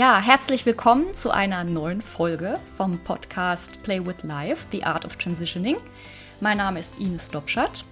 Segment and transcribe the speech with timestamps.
[0.00, 5.16] Ja, herzlich willkommen zu einer neuen Folge vom Podcast Play with Life, The Art of
[5.16, 5.76] Transitioning.
[6.40, 7.84] Mein Name ist Ines Lobschat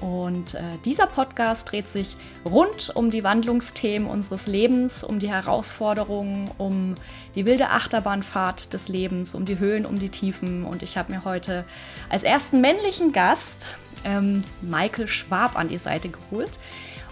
[0.00, 6.48] und äh, dieser Podcast dreht sich rund um die Wandlungsthemen unseres Lebens, um die Herausforderungen,
[6.58, 6.94] um
[7.34, 10.64] die wilde Achterbahnfahrt des Lebens, um die Höhen, um die Tiefen.
[10.64, 11.64] Und ich habe mir heute
[12.08, 16.52] als ersten männlichen Gast ähm, Michael Schwab an die Seite geholt.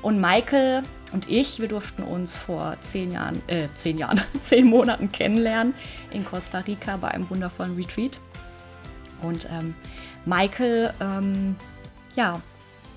[0.02, 5.10] Und Michael und ich, wir durften uns vor zehn Jahren, äh, zehn Jahren, zehn Monaten
[5.10, 5.74] kennenlernen
[6.10, 8.20] in Costa Rica bei einem wundervollen Retreat.
[9.22, 9.74] Und ähm,
[10.24, 11.56] Michael, ähm,
[12.16, 12.40] ja,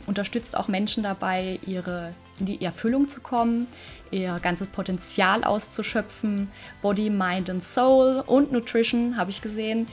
[0.06, 3.68] unterstützt auch Menschen dabei, ihre in die Erfüllung zu kommen,
[4.12, 6.50] ihr ganzes Potenzial auszuschöpfen.
[6.82, 9.88] Body, Mind and Soul und Nutrition habe ich gesehen.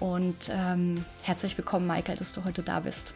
[0.00, 3.12] Und ähm, herzlich willkommen, Michael, dass du heute da bist.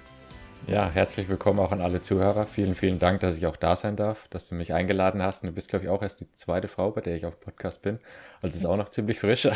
[0.68, 2.46] Ja, herzlich willkommen auch an alle Zuhörer.
[2.46, 5.44] Vielen, vielen Dank, dass ich auch da sein darf, dass du mich eingeladen hast.
[5.44, 7.82] Und du bist, glaube ich, auch erst die zweite Frau, bei der ich auf Podcast
[7.82, 8.00] bin.
[8.42, 9.46] Also ist auch noch ziemlich frisch.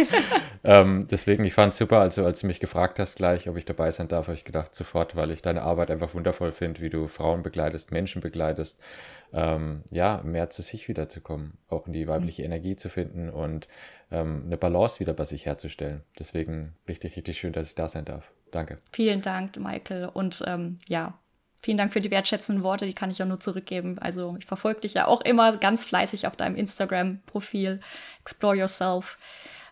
[0.64, 1.98] ähm, deswegen, ich fand es super.
[1.98, 4.76] Also, als du mich gefragt hast gleich, ob ich dabei sein darf, habe ich gedacht
[4.76, 8.80] sofort, weil ich deine Arbeit einfach wundervoll finde, wie du Frauen begleitest, Menschen begleitest.
[9.32, 12.46] Ähm, ja, mehr zu sich wiederzukommen, auch in die weibliche mhm.
[12.46, 13.66] Energie zu finden und
[14.12, 16.02] ähm, eine Balance wieder bei sich herzustellen.
[16.16, 18.30] Deswegen richtig, richtig schön, dass ich da sein darf.
[18.54, 18.76] Danke.
[18.92, 20.08] Vielen Dank, Michael.
[20.12, 21.14] Und ähm, ja,
[21.60, 23.98] vielen Dank für die wertschätzenden Worte, die kann ich ja nur zurückgeben.
[23.98, 27.80] Also ich verfolge dich ja auch immer ganz fleißig auf deinem Instagram-Profil,
[28.20, 29.18] Explore Yourself,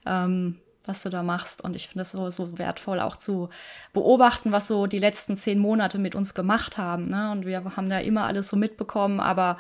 [0.05, 1.63] ähm, was du da machst.
[1.63, 3.51] Und ich finde es so, so wertvoll, auch zu
[3.93, 7.05] beobachten, was so die letzten zehn Monate mit uns gemacht haben.
[7.05, 7.31] Ne?
[7.31, 9.59] Und wir haben da immer alles so mitbekommen, aber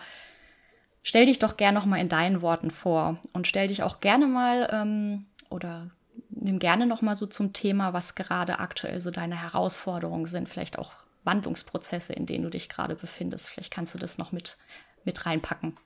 [1.04, 4.26] stell dich doch gerne noch mal in deinen Worten vor und stell dich auch gerne
[4.26, 5.92] mal ähm, oder
[6.42, 10.78] nimm gerne noch mal so zum Thema, was gerade aktuell so deine Herausforderungen sind, vielleicht
[10.78, 10.92] auch
[11.24, 13.50] Wandlungsprozesse, in denen du dich gerade befindest.
[13.50, 14.56] Vielleicht kannst du das noch mit,
[15.04, 15.76] mit reinpacken.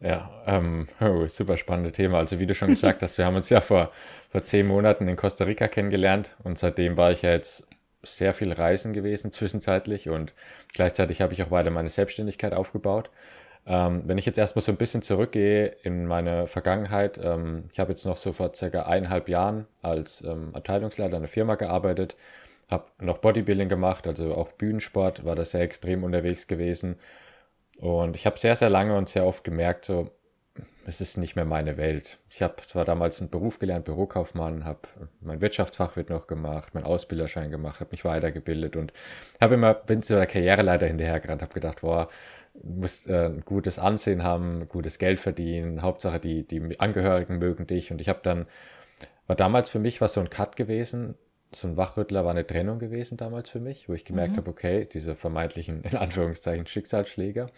[0.00, 2.18] Ja, ähm, oh, super spannendes Thema.
[2.18, 3.92] Also wie du schon gesagt hast, wir haben uns ja vor,
[4.30, 7.66] vor zehn Monaten in Costa Rica kennengelernt und seitdem war ich ja jetzt
[8.02, 10.34] sehr viel reisen gewesen zwischenzeitlich und
[10.72, 13.10] gleichzeitig habe ich auch weiter meine Selbstständigkeit aufgebaut.
[13.64, 17.92] Ähm, wenn ich jetzt erstmal so ein bisschen zurückgehe in meine Vergangenheit, ähm, ich habe
[17.92, 22.16] jetzt noch so vor circa eineinhalb Jahren als ähm, Abteilungsleiter einer Firma gearbeitet,
[22.68, 26.96] habe noch Bodybuilding gemacht, also auch Bühnensport, war da sehr extrem unterwegs gewesen.
[27.78, 30.10] Und ich habe sehr, sehr lange und sehr oft gemerkt, so,
[30.86, 32.18] es ist nicht mehr meine Welt.
[32.30, 34.80] Ich habe zwar damals einen Beruf gelernt, Bürokaufmann, habe
[35.20, 38.92] mein Wirtschaftsfachwirt noch gemacht, meinen Ausbilderschein gemacht, habe mich weitergebildet und
[39.40, 42.08] habe immer, bin zu der Karriereleiter hinterhergerannt, habe gedacht, boah,
[42.62, 45.82] musst äh, ein gutes Ansehen haben, gutes Geld verdienen.
[45.82, 47.90] Hauptsache, die, die Angehörigen mögen dich.
[47.90, 48.46] Und ich habe dann,
[49.26, 51.14] war damals für mich was so ein Cut gewesen,
[51.54, 54.36] so ein Wachrüttler war eine Trennung gewesen damals für mich, wo ich gemerkt mhm.
[54.38, 57.50] habe, okay, diese vermeintlichen, in Anführungszeichen, Schicksalsschläger.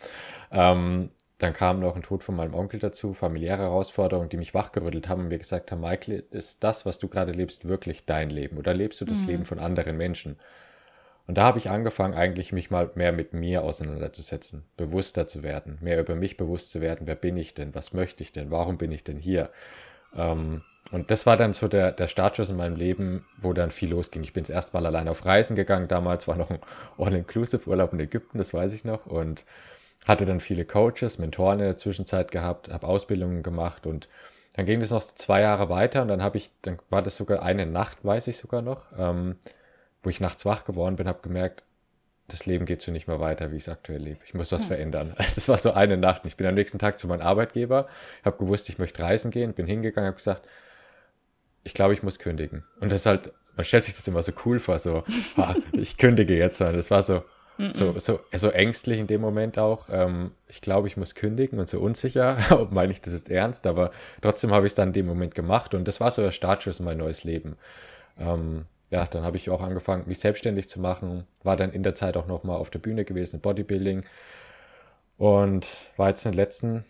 [0.51, 5.09] Ähm, dann kam noch ein Tod von meinem Onkel dazu, familiäre Herausforderungen, die mich wachgerüttelt
[5.09, 8.57] haben und mir gesagt haben, Michael, ist das, was du gerade lebst, wirklich dein Leben?
[8.57, 9.27] Oder lebst du das mhm.
[9.27, 10.37] Leben von anderen Menschen?
[11.27, 15.79] Und da habe ich angefangen, eigentlich mich mal mehr mit mir auseinanderzusetzen, bewusster zu werden,
[15.81, 18.77] mehr über mich bewusst zu werden, wer bin ich denn, was möchte ich denn, warum
[18.77, 19.51] bin ich denn hier?
[20.15, 20.63] Ähm,
[20.93, 24.23] und das war dann so der, der Startschuss in meinem Leben, wo dann viel losging.
[24.23, 26.61] Ich bin erst mal allein auf Reisen gegangen, damals war noch ein
[26.99, 29.47] All-Inclusive-Urlaub in Ägypten, das weiß ich noch, und
[30.05, 34.09] hatte dann viele Coaches, Mentoren in der Zwischenzeit gehabt, habe Ausbildungen gemacht und
[34.55, 37.43] dann ging das noch zwei Jahre weiter und dann habe ich, dann war das sogar
[37.43, 39.37] eine Nacht, weiß ich sogar noch, ähm,
[40.05, 41.63] wo ich nachts wach geworden bin, habe gemerkt,
[42.29, 44.21] das Leben geht so nicht mehr weiter, wie ich es aktuell lebe.
[44.27, 44.69] Ich muss was hm.
[44.69, 45.15] verändern.
[45.35, 46.27] Das war so eine Nacht.
[46.27, 47.87] Ich bin am nächsten Tag zu meinem Arbeitgeber,
[48.25, 50.47] habe gewusst, ich möchte reisen gehen, bin hingegangen, habe gesagt,
[51.65, 52.65] ich glaube, ich muss kündigen.
[52.81, 55.05] Und das ist halt, man stellt sich das immer so cool vor, so,
[55.37, 56.61] ah, ich kündige jetzt.
[56.61, 57.25] Und das war so,
[57.73, 59.89] so, so, so ängstlich in dem Moment auch.
[59.91, 63.67] Ähm, ich glaube, ich muss kündigen und so unsicher, ob meine ich das ist ernst,
[63.67, 63.93] aber
[64.23, 66.81] trotzdem habe ich es dann in dem Moment gemacht und das war so der Startschuss
[66.81, 67.57] in mein neues Leben.
[68.19, 71.97] Ähm, ja, dann habe ich auch angefangen, mich selbstständig zu machen, war dann in der
[71.97, 74.05] Zeit auch nochmal auf der Bühne gewesen, Bodybuilding
[75.19, 76.85] und war jetzt in den letzten,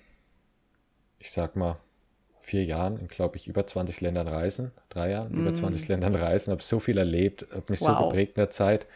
[1.18, 1.78] ich sag mal,
[2.40, 5.40] vier Jahren in, glaube ich, über 20 Ländern reisen, drei Jahren, mm.
[5.40, 7.98] über 20 Ländern reisen, habe so viel erlebt, habe mich wow.
[7.98, 8.86] so geprägt in der Zeit.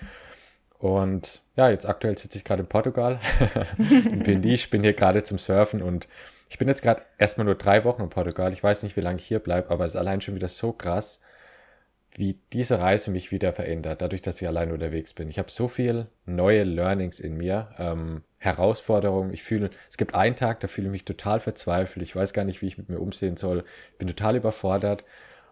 [0.78, 3.20] Und ja, jetzt aktuell sitze ich gerade in Portugal,
[3.78, 6.08] in Pindi, ich bin hier gerade zum Surfen und
[6.50, 8.52] ich bin jetzt gerade erstmal nur drei Wochen in Portugal.
[8.52, 10.72] Ich weiß nicht, wie lange ich hier bleibe, aber es ist allein schon wieder so
[10.72, 11.20] krass,
[12.14, 15.28] wie diese Reise mich wieder verändert, dadurch, dass ich allein unterwegs bin.
[15.28, 19.32] Ich habe so viel neue Learnings in mir, ähm, Herausforderungen.
[19.32, 22.02] Ich fühle, es gibt einen Tag, da fühle ich mich total verzweifelt.
[22.04, 23.64] Ich weiß gar nicht, wie ich mit mir umsehen soll.
[23.92, 25.04] Ich bin total überfordert.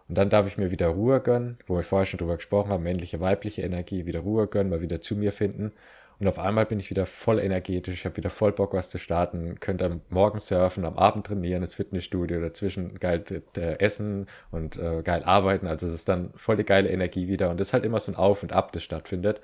[0.07, 2.83] Und dann darf ich mir wieder Ruhe gönnen, wo wir vorher schon drüber gesprochen haben,
[2.83, 5.73] männliche, weibliche Energie, wieder Ruhe gönnen, mal wieder zu mir finden.
[6.19, 8.97] Und auf einmal bin ich wieder voll energetisch, ich habe wieder voll Bock, was zu
[8.97, 13.23] starten, könnte am Morgen surfen, am Abend trainieren, ins Fitnessstudio, dazwischen geil
[13.55, 15.67] äh, essen und äh, geil arbeiten.
[15.67, 17.51] Also es ist dann voll die geile Energie wieder.
[17.51, 19.41] Und es ist halt immer so ein Auf und Ab, das stattfindet.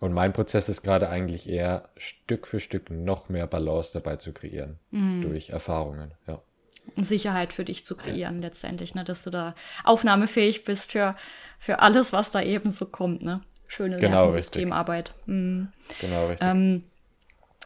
[0.00, 4.32] Und mein Prozess ist gerade eigentlich eher Stück für Stück noch mehr Balance dabei zu
[4.32, 5.22] kreieren mhm.
[5.22, 6.42] durch Erfahrungen, ja.
[6.96, 8.48] Und Sicherheit für dich zu kreieren ja.
[8.48, 11.14] letztendlich, ne, dass du da aufnahmefähig bist für,
[11.60, 13.42] für alles, was da eben so kommt, ne?
[13.72, 15.14] Schöne genau, Nervensystemarbeit.
[15.24, 15.68] Mhm.
[15.98, 16.46] Genau, richtig.
[16.46, 16.84] Ähm,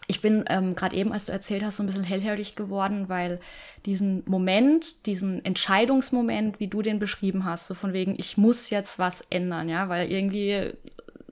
[0.06, 3.40] ich bin ähm, gerade eben, als du erzählt hast, so ein bisschen hellhörig geworden, weil
[3.86, 9.00] diesen Moment, diesen Entscheidungsmoment, wie du den beschrieben hast, so von wegen, ich muss jetzt
[9.00, 10.74] was ändern, ja, weil irgendwie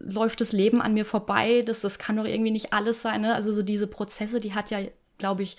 [0.00, 3.21] läuft das Leben an mir vorbei, das, das kann doch irgendwie nicht alles sein.
[3.21, 3.32] Ne?
[3.32, 4.81] Also so diese Prozesse, die hat ja,
[5.19, 5.56] glaube ich,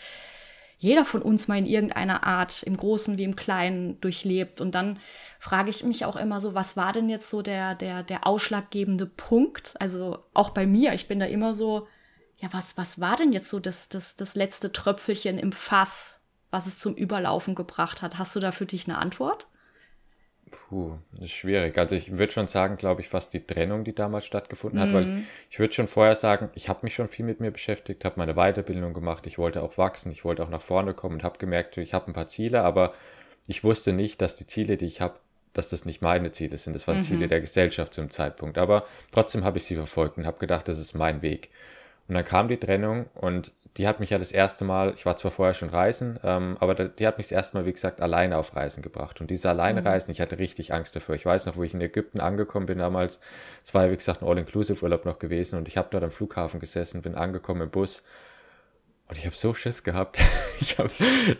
[0.77, 4.61] jeder von uns mal in irgendeiner Art, im Großen wie im Kleinen, durchlebt.
[4.61, 4.99] Und dann
[5.39, 9.05] frage ich mich auch immer so, was war denn jetzt so der, der, der ausschlaggebende
[9.05, 9.73] Punkt?
[9.79, 11.87] Also auch bei mir, ich bin da immer so,
[12.37, 16.67] ja, was, was war denn jetzt so das, das, das letzte Tröpfelchen im Fass, was
[16.67, 18.17] es zum Überlaufen gebracht hat?
[18.17, 19.47] Hast du da für dich eine Antwort?
[20.69, 21.77] Puh, das ist schwierig.
[21.77, 25.05] Also ich würde schon sagen, glaube ich, fast die Trennung, die damals stattgefunden hat, weil
[25.05, 25.25] mhm.
[25.49, 28.35] ich würde schon vorher sagen, ich habe mich schon viel mit mir beschäftigt, habe meine
[28.35, 31.77] Weiterbildung gemacht, ich wollte auch wachsen, ich wollte auch nach vorne kommen und habe gemerkt,
[31.77, 32.93] ich habe ein paar Ziele, aber
[33.47, 35.15] ich wusste nicht, dass die Ziele, die ich habe,
[35.53, 36.73] dass das nicht meine Ziele sind.
[36.73, 37.03] Das waren mhm.
[37.03, 38.57] Ziele der Gesellschaft zum Zeitpunkt.
[38.57, 41.49] Aber trotzdem habe ich sie verfolgt und habe gedacht, das ist mein Weg.
[42.07, 45.17] Und dann kam die Trennung und die hat mich ja das erste Mal, ich war
[45.17, 48.37] zwar vorher schon reisen, ähm, aber die hat mich das erste Mal, wie gesagt, alleine
[48.37, 49.19] auf Reisen gebracht.
[49.19, 50.13] Und diese Alleinereisen, mhm.
[50.13, 51.15] ich hatte richtig Angst dafür.
[51.15, 53.19] Ich weiß noch, wo ich in Ägypten angekommen bin damals,
[53.63, 56.59] es war ja, wie gesagt, ein All-Inclusive-Urlaub noch gewesen und ich habe dort am Flughafen
[56.59, 58.01] gesessen, bin angekommen im Bus
[59.07, 60.19] und ich habe so Schiss gehabt.
[60.57, 60.89] Ich habe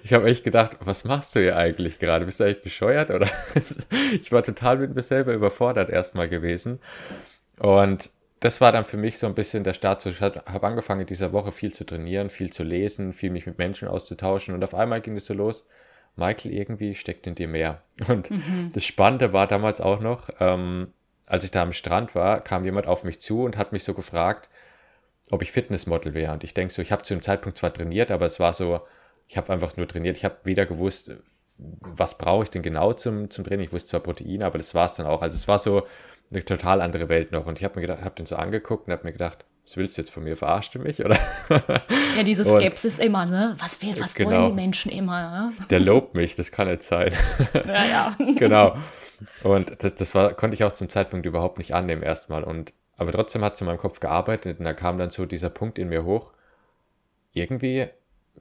[0.04, 2.26] ich hab echt gedacht, was machst du hier eigentlich gerade?
[2.26, 3.12] Bist du eigentlich bescheuert?
[3.12, 3.30] Oder
[4.12, 6.82] ich war total mit mir selber überfordert erstmal gewesen.
[7.60, 8.10] Und
[8.40, 10.06] das war dann für mich so ein bisschen der Start.
[10.06, 13.58] Ich habe angefangen in dieser Woche viel zu trainieren, viel zu lesen, viel mich mit
[13.58, 15.66] Menschen auszutauschen und auf einmal ging es so los.
[16.16, 17.82] Michael, irgendwie steckt in dir mehr.
[18.08, 18.72] Und mhm.
[18.74, 20.94] das Spannende war damals auch noch, ähm,
[21.26, 23.94] als ich da am Strand war, kam jemand auf mich zu und hat mich so
[23.94, 24.48] gefragt,
[25.32, 26.32] ob ich Fitnessmodel wäre.
[26.32, 28.80] Und ich denke so, ich habe zu dem Zeitpunkt zwar trainiert, aber es war so,
[29.28, 30.18] ich habe einfach nur trainiert.
[30.18, 31.12] Ich habe weder gewusst,
[31.58, 33.66] was brauche ich denn genau zum, zum Training.
[33.66, 35.22] Ich wusste zwar Proteine, aber das war es dann auch.
[35.22, 35.88] Also es war so,
[36.31, 37.45] eine total andere Welt noch.
[37.45, 39.98] Und ich habe mir gedacht, habe den so angeguckt und habe mir gedacht, was willst
[39.98, 40.38] du jetzt von mir?
[40.38, 41.04] Verarscht du mich?
[41.04, 41.18] Oder?
[42.16, 43.56] Ja, diese Skepsis und, immer, ne?
[43.60, 45.50] Was, will, was genau, wollen die Menschen immer?
[45.50, 45.54] Ne?
[45.69, 47.13] Der lobt mich, das kann nicht sein.
[47.54, 48.16] Ja, ja.
[48.38, 48.77] genau.
[49.44, 52.44] Und das, das war, konnte ich auch zum Zeitpunkt überhaupt nicht annehmen erstmal.
[52.44, 55.50] Und aber trotzdem hat es in meinem Kopf gearbeitet und da kam dann so dieser
[55.50, 56.31] Punkt in mir hoch.
[57.33, 57.88] Irgendwie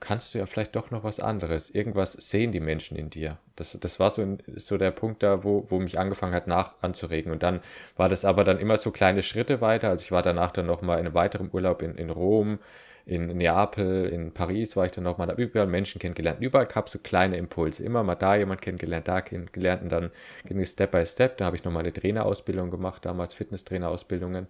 [0.01, 1.71] kannst du ja vielleicht doch noch was anderes.
[1.71, 3.39] Irgendwas sehen die Menschen in dir.
[3.57, 7.33] Das, das war so, so der Punkt da, wo, wo mich angefangen hat, nach anzuregen.
[7.33, 7.61] Und dann
[7.97, 9.91] war das aber dann immer so kleine Schritte weiter.
[9.91, 12.59] Also ich war danach dann nochmal in einem weiteren Urlaub in, in Rom,
[13.07, 16.41] in Neapel, in Paris war ich dann nochmal, da überall Menschen kennengelernt.
[16.41, 17.85] Überall gab es so kleine Impulse.
[17.85, 20.11] Immer mal da jemand kennengelernt, da kennengelernt und dann
[20.47, 21.37] ging es Step by Step.
[21.37, 24.47] Da habe ich nochmal eine Trainerausbildung gemacht, damals Fitnesstrainerausbildungen.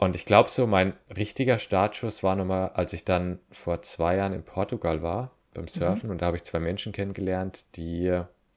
[0.00, 4.32] Und ich glaube so, mein richtiger Startschuss war nochmal, als ich dann vor zwei Jahren
[4.32, 5.68] in Portugal war, beim mhm.
[5.68, 6.06] Surfen.
[6.06, 6.12] Mhm.
[6.12, 8.10] Und da habe ich zwei Menschen kennengelernt, die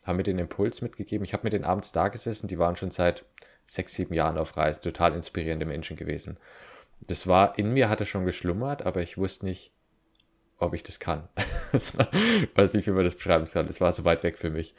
[0.06, 1.26] haben mir den Impuls mitgegeben.
[1.26, 3.26] Ich habe mit denen abends da gesessen, die waren schon seit
[3.68, 6.38] sechs, sieben Jahren auf Reisen, total inspirierende Menschen gewesen.
[7.02, 9.74] Das war, in mir hatte schon geschlummert, aber ich wusste nicht,
[10.60, 11.28] ob ich das kann.
[11.74, 11.92] ich
[12.56, 13.68] weiß nicht, wie man das beschreiben kann.
[13.68, 14.76] Das war so weit weg für mich.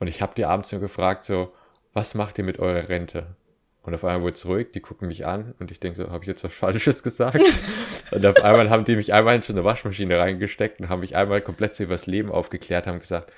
[0.00, 1.54] Und ich habe die abends nur gefragt, so,
[1.92, 3.36] was macht ihr mit eurer Rente?
[3.84, 6.24] Und auf einmal wurde es ruhig, die gucken mich an und ich denke so, habe
[6.24, 7.40] ich jetzt was Falsches gesagt?
[8.10, 11.16] und auf einmal haben die mich einmal in so eine Waschmaschine reingesteckt und haben mich
[11.16, 13.30] einmal komplett so über das Leben aufgeklärt, haben gesagt,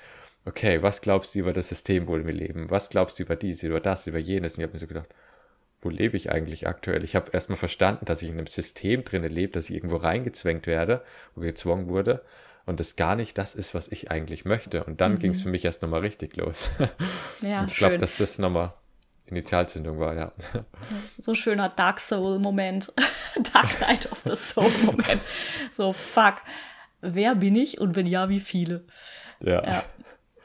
[0.45, 2.71] okay, was glaubst du über das System, wo wir leben?
[2.71, 4.53] Was glaubst du über dies, über das, über jenes?
[4.53, 5.09] Und ich habe mir so gedacht,
[5.81, 7.03] wo lebe ich eigentlich aktuell?
[7.03, 10.65] Ich habe erstmal verstanden, dass ich in einem System drinne lebe, dass ich irgendwo reingezwängt
[10.65, 11.03] werde,
[11.35, 12.23] wo gezwungen wurde
[12.65, 14.85] und das gar nicht das ist, was ich eigentlich möchte.
[14.85, 15.19] Und dann mhm.
[15.19, 16.69] ging es für mich erst nochmal richtig los.
[17.41, 18.73] Ja, und ich glaube, dass das nochmal
[19.27, 20.31] Initialzündung war, ja.
[21.17, 22.93] So ein schöner Dark Soul-Moment.
[23.53, 25.21] Dark Night of the Soul-Moment.
[25.73, 26.35] So, fuck.
[27.01, 28.85] Wer bin ich und wenn ja, wie viele?
[29.39, 29.63] Ja.
[29.63, 29.83] ja.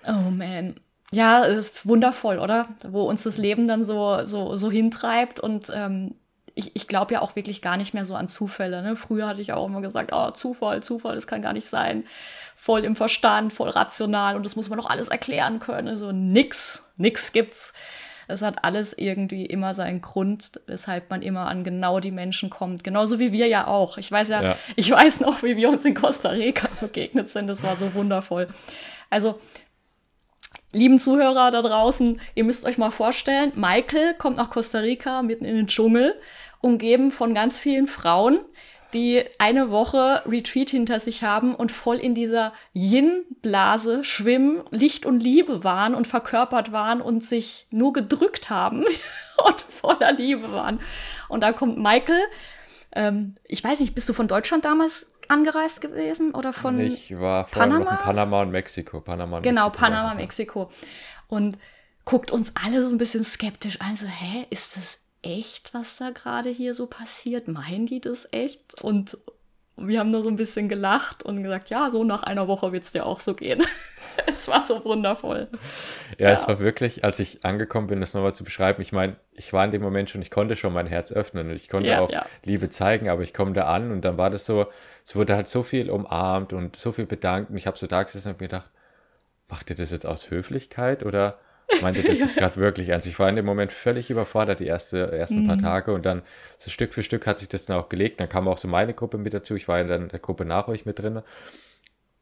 [0.07, 0.81] Oh man.
[1.13, 2.69] Ja, es ist wundervoll, oder?
[2.87, 6.15] Wo uns das Leben dann so, so, so hintreibt und ähm,
[6.55, 8.83] ich, ich glaube ja auch wirklich gar nicht mehr so an Zufälle.
[8.83, 8.97] Ne?
[8.97, 12.05] Früher hatte ich auch immer gesagt, oh, Zufall, Zufall, das kann gar nicht sein.
[12.57, 15.89] Voll im Verstand, voll rational und das muss man doch alles erklären können.
[15.89, 17.73] Also nix, nix gibt's
[18.29, 22.85] es hat alles irgendwie immer seinen Grund, weshalb man immer an genau die Menschen kommt.
[22.85, 23.99] Genauso wie wir ja auch.
[23.99, 24.57] Ich weiß ja, ja.
[24.77, 27.47] ich weiß noch, wie wir uns in Costa Rica begegnet sind.
[27.47, 28.49] Das war so wundervoll.
[29.11, 29.39] Also,
[30.73, 35.45] lieben Zuhörer da draußen, ihr müsst euch mal vorstellen, Michael kommt nach Costa Rica mitten
[35.45, 36.15] in den Dschungel,
[36.61, 38.41] umgeben von ganz vielen Frauen,
[38.95, 45.21] die eine Woche Retreat hinter sich haben und voll in dieser Yin-Blase schwimmen, Licht und
[45.21, 48.85] Liebe waren und verkörpert waren und sich nur gedrückt haben
[49.47, 50.81] und voller Liebe waren.
[51.29, 52.21] Und da kommt Michael.
[52.95, 57.47] Ähm, ich weiß nicht, bist du von Deutschland damals angereist gewesen oder von Ich war
[57.47, 57.97] vor Panama?
[57.97, 59.01] Panama und Mexiko.
[59.01, 60.71] Panama und genau, Mexiko Panama, Mexiko.
[61.29, 61.57] Und
[62.05, 63.97] guckt uns alle so ein bisschen skeptisch an.
[63.97, 67.49] So, hä, ist das echt, was da gerade hier so passiert?
[67.49, 68.83] Meinen die das echt?
[68.83, 69.17] Und
[69.77, 72.85] wir haben nur so ein bisschen gelacht und gesagt, ja, so nach einer Woche wird
[72.85, 73.63] es dir auch so gehen.
[74.27, 75.49] es war so wundervoll.
[76.19, 79.17] Ja, ja, es war wirklich, als ich angekommen bin, das nochmal zu beschreiben, ich meine,
[79.33, 81.89] ich war in dem Moment schon, ich konnte schon mein Herz öffnen und ich konnte
[81.89, 82.27] ja, auch ja.
[82.45, 84.67] Liebe zeigen, aber ich komme da an und dann war das so,
[85.07, 88.03] es wurde halt so viel umarmt und so viel bedankt und ich habe so da
[88.03, 88.71] gesessen und mir gedacht,
[89.49, 91.39] macht ihr das jetzt aus Höflichkeit oder
[91.81, 93.07] meinte das jetzt gerade wirklich ernst.
[93.07, 95.47] Ich war in dem Moment völlig überfordert, die erste, ersten mhm.
[95.49, 95.93] paar Tage.
[95.95, 96.23] Und dann
[96.59, 98.21] so Stück für Stück hat sich das dann auch gelegt.
[98.21, 99.55] Dann kam auch so meine Gruppe mit dazu.
[99.55, 101.23] Ich war in der Gruppe nach euch mit drin.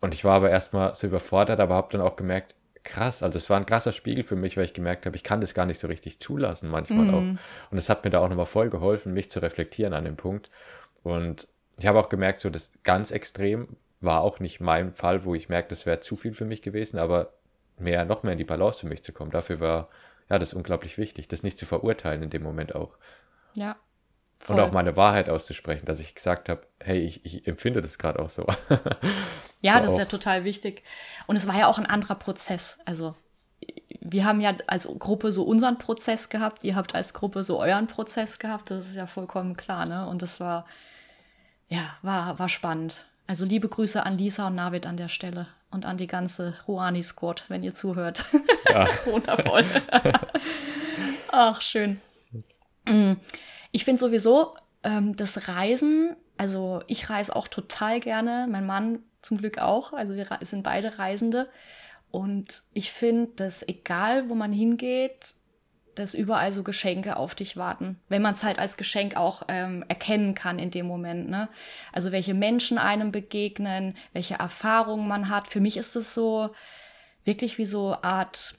[0.01, 3.51] Und ich war aber erstmal so überfordert, aber habe dann auch gemerkt, krass, also es
[3.51, 5.79] war ein krasser Spiegel für mich, weil ich gemerkt habe, ich kann das gar nicht
[5.79, 7.15] so richtig zulassen manchmal mhm.
[7.15, 7.71] auch.
[7.71, 10.51] Und es hat mir da auch nochmal voll geholfen, mich zu reflektieren an dem Punkt.
[11.03, 11.47] Und
[11.79, 13.69] ich habe auch gemerkt, so das ganz extrem
[14.01, 16.99] war auch nicht mein Fall, wo ich merke, das wäre zu viel für mich gewesen,
[16.99, 17.33] aber
[17.81, 19.31] mehr, noch mehr in die Balance für mich zu kommen.
[19.31, 19.89] Dafür war
[20.29, 22.97] ja das unglaublich wichtig, das nicht zu verurteilen in dem Moment auch.
[23.55, 23.77] Ja.
[24.39, 24.57] Voll.
[24.57, 28.21] Und auch meine Wahrheit auszusprechen, dass ich gesagt habe, hey, ich, ich empfinde das gerade
[28.21, 28.47] auch so.
[29.61, 30.83] ja, das ist ja total wichtig.
[31.27, 32.79] Und es war ja auch ein anderer Prozess.
[32.87, 33.15] Also
[34.01, 37.87] wir haben ja als Gruppe so unseren Prozess gehabt, ihr habt als Gruppe so euren
[37.87, 40.09] Prozess gehabt, das ist ja vollkommen klar, ne?
[40.09, 40.65] Und das war,
[41.69, 43.05] ja, war, war spannend.
[43.27, 47.45] Also liebe Grüße an Lisa und Navid an der Stelle und an die ganze Ruani-Squad,
[47.49, 48.25] wenn ihr zuhört.
[48.69, 48.89] Ja.
[49.05, 49.65] Wundervoll.
[51.29, 52.01] Ach, schön.
[52.87, 53.15] Mm.
[53.73, 59.39] Ich finde sowieso ähm, das Reisen, also ich reise auch total gerne, mein Mann zum
[59.39, 61.49] Glück auch, also wir sind beide Reisende.
[62.11, 65.35] Und ich finde, dass egal, wo man hingeht,
[65.95, 67.99] dass überall so Geschenke auf dich warten.
[68.09, 71.29] Wenn man es halt als Geschenk auch ähm, erkennen kann in dem Moment.
[71.29, 71.49] Ne?
[71.93, 75.49] Also welche Menschen einem begegnen, welche Erfahrungen man hat.
[75.49, 76.51] Für mich ist es so
[77.25, 78.55] wirklich wie so Art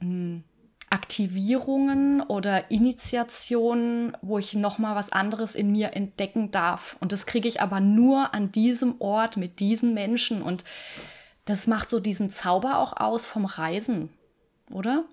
[0.00, 0.44] mh, hm,
[0.92, 6.98] Aktivierungen oder Initiationen, wo ich noch mal was anderes in mir entdecken darf.
[7.00, 10.42] Und das kriege ich aber nur an diesem Ort mit diesen Menschen.
[10.42, 10.64] Und
[11.46, 14.10] das macht so diesen Zauber auch aus vom Reisen,
[14.70, 15.04] oder?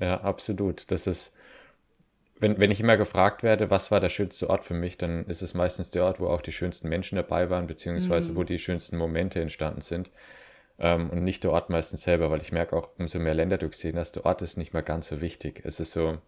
[0.00, 0.84] Ja, absolut.
[0.90, 1.32] Das ist,
[2.38, 5.42] wenn, wenn ich immer gefragt werde, was war der schönste Ort für mich, dann ist
[5.42, 8.36] es meistens der Ort, wo auch die schönsten Menschen dabei waren, beziehungsweise mhm.
[8.36, 10.10] wo die schönsten Momente entstanden sind.
[10.78, 13.68] Ähm, und nicht der Ort meistens selber, weil ich merke auch, umso mehr Länder du
[13.68, 15.62] gesehen hast, der Ort ist nicht mehr ganz so wichtig.
[15.64, 16.18] Es ist so,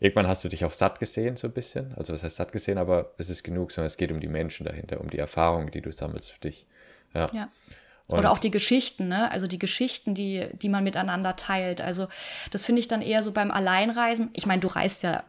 [0.00, 1.92] irgendwann hast du dich auch satt gesehen, so ein bisschen.
[1.96, 4.64] Also was heißt satt gesehen, aber es ist genug, sondern es geht um die Menschen
[4.64, 6.66] dahinter, um die Erfahrungen, die du sammelst für dich.
[7.12, 7.26] Ja.
[7.34, 7.50] ja.
[8.08, 9.30] Und Oder auch die Geschichten, ne?
[9.32, 11.80] Also die Geschichten, die, die man miteinander teilt.
[11.80, 12.06] Also
[12.52, 14.30] das finde ich dann eher so beim Alleinreisen.
[14.32, 15.24] Ich meine, du reist ja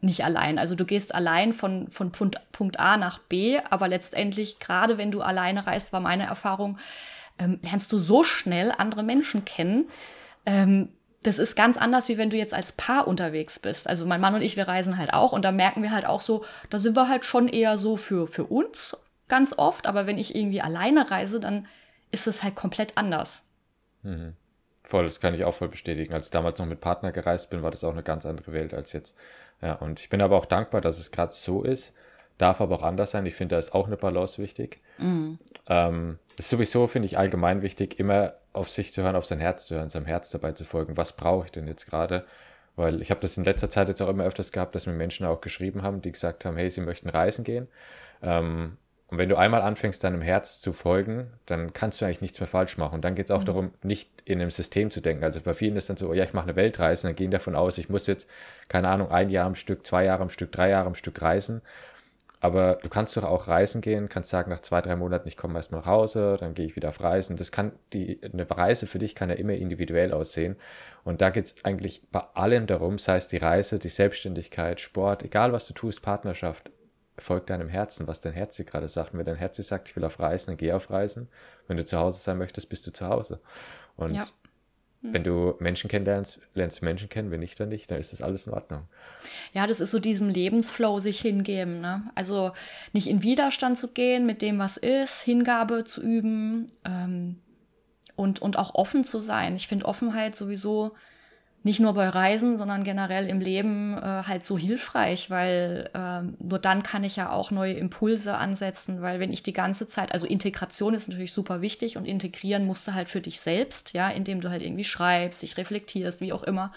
[0.00, 0.58] nicht allein.
[0.58, 5.10] Also du gehst allein von, von Punkt, Punkt A nach B, aber letztendlich, gerade wenn
[5.10, 6.78] du alleine reist, war meine Erfahrung,
[7.38, 9.88] ähm, lernst du so schnell andere Menschen kennen.
[10.46, 10.90] Ähm,
[11.22, 13.88] das ist ganz anders, wie wenn du jetzt als Paar unterwegs bist.
[13.88, 16.20] Also mein Mann und ich, wir reisen halt auch und da merken wir halt auch
[16.20, 18.96] so, da sind wir halt schon eher so für, für uns
[19.28, 19.86] ganz oft.
[19.86, 21.68] Aber wenn ich irgendwie alleine reise, dann
[22.12, 23.44] ist es halt komplett anders.
[24.02, 24.34] Mhm.
[24.84, 26.12] Voll, das kann ich auch voll bestätigen.
[26.12, 28.74] Als ich damals noch mit Partner gereist bin, war das auch eine ganz andere Welt
[28.74, 29.14] als jetzt.
[29.60, 31.92] Ja, und ich bin aber auch dankbar, dass es gerade so ist.
[32.38, 33.24] Darf aber auch anders sein.
[33.26, 34.80] Ich finde, da ist auch eine Balance wichtig.
[34.98, 35.38] Mhm.
[35.68, 39.66] Ähm, ist sowieso, finde ich, allgemein wichtig, immer auf sich zu hören, auf sein Herz
[39.66, 40.96] zu hören, seinem Herz dabei zu folgen.
[40.96, 42.24] Was brauche ich denn jetzt gerade?
[42.74, 45.26] Weil ich habe das in letzter Zeit jetzt auch immer öfters gehabt, dass mir Menschen
[45.26, 47.68] auch geschrieben haben, die gesagt haben, hey, sie möchten reisen gehen.
[48.22, 48.76] Ähm,
[49.12, 52.48] und wenn du einmal anfängst, deinem Herz zu folgen, dann kannst du eigentlich nichts mehr
[52.48, 52.94] falsch machen.
[52.94, 53.44] Und dann geht es auch mhm.
[53.44, 55.22] darum, nicht in einem System zu denken.
[55.22, 57.30] Also bei vielen ist dann so, oh ja, ich mache eine Weltreise, und dann gehen
[57.30, 58.26] davon aus, ich muss jetzt,
[58.68, 61.60] keine Ahnung, ein Jahr am Stück, zwei Jahre am Stück, drei Jahre am Stück reisen.
[62.40, 65.58] Aber du kannst doch auch reisen gehen, kannst sagen, nach zwei, drei Monaten, ich komme
[65.58, 67.36] erst mal nach Hause, dann gehe ich wieder auf Reisen.
[67.36, 70.56] Das kann, die, eine Reise für dich kann ja immer individuell aussehen.
[71.04, 75.22] Und da geht es eigentlich bei allem darum, sei es die Reise, die Selbstständigkeit, Sport,
[75.22, 76.70] egal was du tust, Partnerschaft,
[77.18, 79.12] folg deinem Herzen, was dein Herz dir gerade sagt.
[79.12, 81.28] Und wenn dein Herz dir sagt, ich will auf Reisen, dann geh auf Reisen.
[81.68, 83.40] Wenn du zu Hause sein möchtest, bist du zu Hause.
[83.96, 84.26] Und ja.
[85.02, 85.12] hm.
[85.12, 88.22] wenn du Menschen kennenlernst, lernst du Menschen kennen, wenn nicht, dann nicht, dann ist das
[88.22, 88.88] alles in Ordnung.
[89.52, 91.80] Ja, das ist so diesem Lebensflow sich hingeben.
[91.80, 92.02] Ne?
[92.14, 92.52] Also
[92.92, 96.66] nicht in Widerstand zu gehen mit dem, was ist, Hingabe zu üben.
[96.84, 97.36] Ähm,
[98.14, 99.56] und, und auch offen zu sein.
[99.56, 100.92] Ich finde Offenheit sowieso
[101.64, 106.58] nicht nur bei Reisen, sondern generell im Leben äh, halt so hilfreich, weil äh, nur
[106.58, 110.26] dann kann ich ja auch neue Impulse ansetzen, weil wenn ich die ganze Zeit, also
[110.26, 114.40] Integration ist natürlich super wichtig und integrieren musst du halt für dich selbst, ja, indem
[114.40, 116.72] du halt irgendwie schreibst, dich reflektierst, wie auch immer.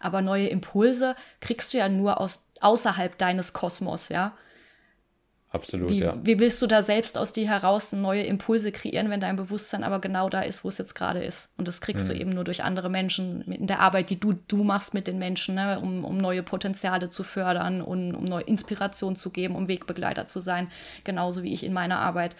[0.00, 4.36] Aber neue Impulse kriegst du ja nur aus außerhalb deines Kosmos, ja.
[5.50, 6.14] Absolut, wie, ja.
[6.22, 9.98] Wie willst du da selbst aus dir heraus neue Impulse kreieren, wenn dein Bewusstsein aber
[9.98, 11.54] genau da ist, wo es jetzt gerade ist?
[11.56, 12.12] Und das kriegst mhm.
[12.12, 15.18] du eben nur durch andere Menschen, in der Arbeit, die du, du machst mit den
[15.18, 15.80] Menschen, ne?
[15.80, 20.40] um, um neue Potenziale zu fördern und um neue Inspiration zu geben, um Wegbegleiter zu
[20.40, 20.70] sein,
[21.04, 22.36] genauso wie ich in meiner Arbeit.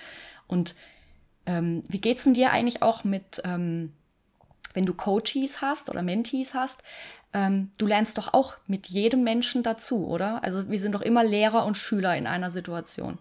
[0.47, 0.75] Und
[1.47, 3.95] ähm, wie geht's denn dir eigentlich auch mit, ähm,
[4.75, 6.83] wenn du Coaches hast oder Mentees hast?
[7.33, 10.43] Ähm, du lernst doch auch mit jedem Menschen dazu, oder?
[10.43, 13.19] Also wir sind doch immer Lehrer und Schüler in einer Situation.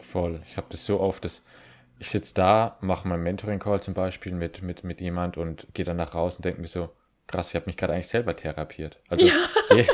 [0.00, 0.42] Voll.
[0.48, 1.42] Ich habe das so oft, dass
[1.98, 5.96] ich sitze da, mache meinen Mentoring-Call zum Beispiel mit, mit, mit jemand und gehe dann
[5.96, 6.90] nach raus und denke mir so,
[7.26, 8.98] krass, ich habe mich gerade eigentlich selber therapiert.
[9.08, 9.32] Also ja.
[9.76, 9.86] je,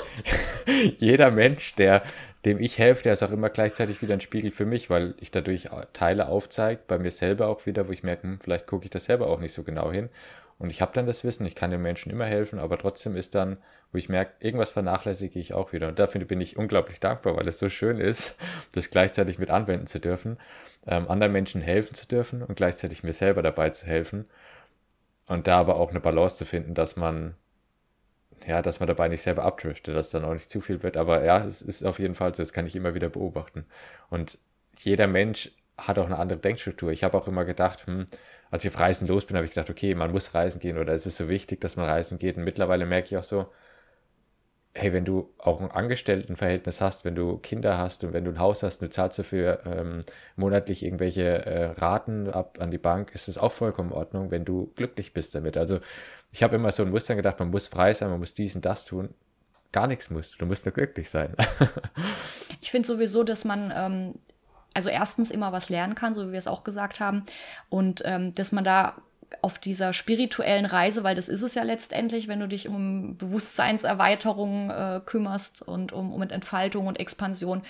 [0.98, 2.02] jeder Mensch, der,
[2.44, 5.30] dem ich helfe, der ist auch immer gleichzeitig wieder ein Spiegel für mich, weil ich
[5.30, 8.90] dadurch Teile aufzeige, bei mir selber auch wieder, wo ich merke, hm, vielleicht gucke ich
[8.90, 10.08] das selber auch nicht so genau hin.
[10.60, 13.34] Und ich habe dann das Wissen, ich kann den Menschen immer helfen, aber trotzdem ist
[13.34, 13.56] dann,
[13.92, 15.88] wo ich merke, irgendwas vernachlässige ich auch wieder.
[15.88, 18.38] Und dafür bin ich unglaublich dankbar, weil es so schön ist,
[18.72, 20.36] das gleichzeitig mit anwenden zu dürfen,
[20.86, 24.26] ähm, anderen Menschen helfen zu dürfen und gleichzeitig mir selber dabei zu helfen.
[25.26, 27.36] Und da aber auch eine Balance zu finden, dass man,
[28.46, 30.98] ja, dass man dabei nicht selber abdriftet, dass dann auch nicht zu viel wird.
[30.98, 33.64] Aber ja, es ist auf jeden Fall so, das kann ich immer wieder beobachten.
[34.10, 34.36] Und
[34.76, 36.90] jeder Mensch hat auch eine andere Denkstruktur.
[36.90, 38.04] Ich habe auch immer gedacht, hm,
[38.50, 40.92] als ich auf Reisen los bin, habe ich gedacht, okay, man muss reisen gehen oder
[40.92, 42.36] es ist so wichtig, dass man reisen geht.
[42.36, 43.46] Und mittlerweile merke ich auch so,
[44.74, 48.38] hey, wenn du auch ein Angestelltenverhältnis hast, wenn du Kinder hast und wenn du ein
[48.38, 50.04] Haus hast, und du zahlst dafür ähm,
[50.36, 54.44] monatlich irgendwelche äh, Raten ab an die Bank, ist es auch vollkommen in Ordnung, wenn
[54.44, 55.56] du glücklich bist damit.
[55.56, 55.80] Also
[56.32, 58.64] ich habe immer so ein Muster gedacht, man muss frei sein, man muss dies und
[58.64, 59.14] das tun.
[59.72, 61.34] Gar nichts musst du, musst nur glücklich sein.
[62.60, 64.14] ich finde sowieso, dass man ähm,
[64.74, 67.24] also erstens immer was lernen kann, so wie wir es auch gesagt haben,
[67.68, 68.94] und ähm, dass man da
[69.42, 74.70] auf dieser spirituellen Reise, weil das ist es ja letztendlich, wenn du dich um Bewusstseinserweiterung
[74.70, 77.62] äh, kümmerst und um, um Entfaltung und Expansion,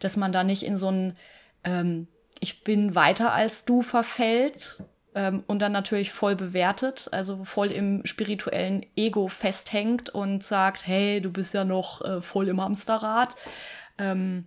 [0.00, 1.16] dass man da nicht in so ein
[1.64, 2.06] ähm,
[2.40, 4.82] Ich bin weiter als du verfällt
[5.14, 11.20] ähm, und dann natürlich voll bewertet, also voll im spirituellen Ego festhängt und sagt, hey,
[11.20, 13.34] du bist ja noch äh, voll im Hamsterrad.
[13.98, 14.44] Ähm,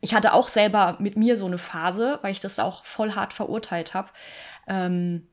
[0.00, 3.32] ich hatte auch selber mit mir so eine Phase, weil ich das auch voll hart
[3.32, 4.08] verurteilt habe.
[4.66, 5.28] Ähm,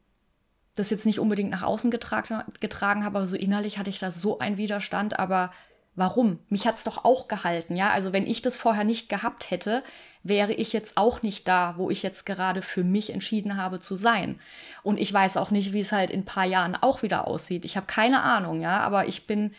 [0.75, 4.09] das jetzt nicht unbedingt nach außen getragen, getragen habe, aber so innerlich hatte ich da
[4.09, 5.19] so einen Widerstand.
[5.19, 5.51] Aber
[5.95, 6.39] warum?
[6.49, 7.91] Mich hat es doch auch gehalten, ja.
[7.91, 9.83] Also wenn ich das vorher nicht gehabt hätte,
[10.23, 13.95] wäre ich jetzt auch nicht da, wo ich jetzt gerade für mich entschieden habe zu
[13.95, 14.39] sein.
[14.81, 17.65] Und ich weiß auch nicht, wie es halt in ein paar Jahren auch wieder aussieht.
[17.65, 19.53] Ich habe keine Ahnung, ja, aber ich bin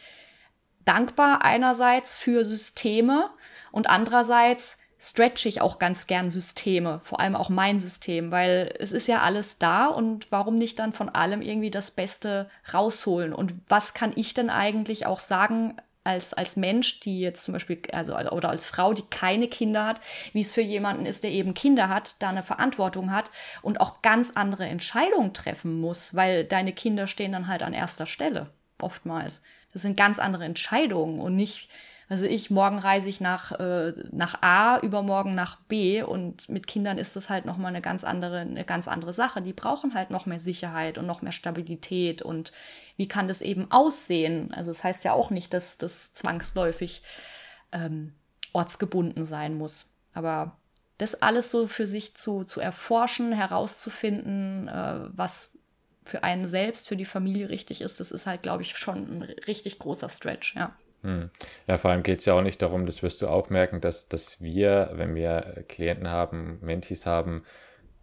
[0.85, 3.31] dankbar einerseits für Systeme
[3.71, 4.79] und andererseits
[5.11, 9.21] stretch ich auch ganz gern Systeme, vor allem auch mein System, weil es ist ja
[9.21, 13.33] alles da und warum nicht dann von allem irgendwie das Beste rausholen?
[13.33, 17.81] Und was kann ich denn eigentlich auch sagen als, als Mensch, die jetzt zum Beispiel,
[17.93, 20.01] also oder als Frau, die keine Kinder hat,
[20.33, 23.31] wie es für jemanden ist, der eben Kinder hat, da eine Verantwortung hat
[23.62, 28.07] und auch ganz andere Entscheidungen treffen muss, weil deine Kinder stehen dann halt an erster
[28.07, 29.43] Stelle, oftmals.
[29.73, 31.69] Das sind ganz andere Entscheidungen und nicht
[32.09, 36.99] also ich, morgen reise ich nach, äh, nach A, übermorgen nach B und mit Kindern
[36.99, 39.40] ist das halt nochmal eine ganz andere, eine ganz andere Sache.
[39.40, 42.53] Die brauchen halt noch mehr Sicherheit und noch mehr Stabilität und
[42.97, 44.53] wie kann das eben aussehen?
[44.53, 47.03] Also es das heißt ja auch nicht, dass das zwangsläufig
[47.73, 48.12] ähm,
[48.53, 49.95] ortsgebunden sein muss.
[50.12, 50.57] Aber
[50.99, 55.59] das alles so für sich zu, zu erforschen, herauszufinden, äh, was
[56.05, 59.23] für einen selbst, für die Familie richtig ist, das ist halt, glaube ich, schon ein
[59.23, 60.77] richtig großer Stretch, ja.
[61.05, 61.31] Hm.
[61.67, 64.09] Ja, vor allem geht es ja auch nicht darum, das wirst du auch merken, dass,
[64.09, 67.45] dass wir, wenn wir Klienten haben, Mentis haben,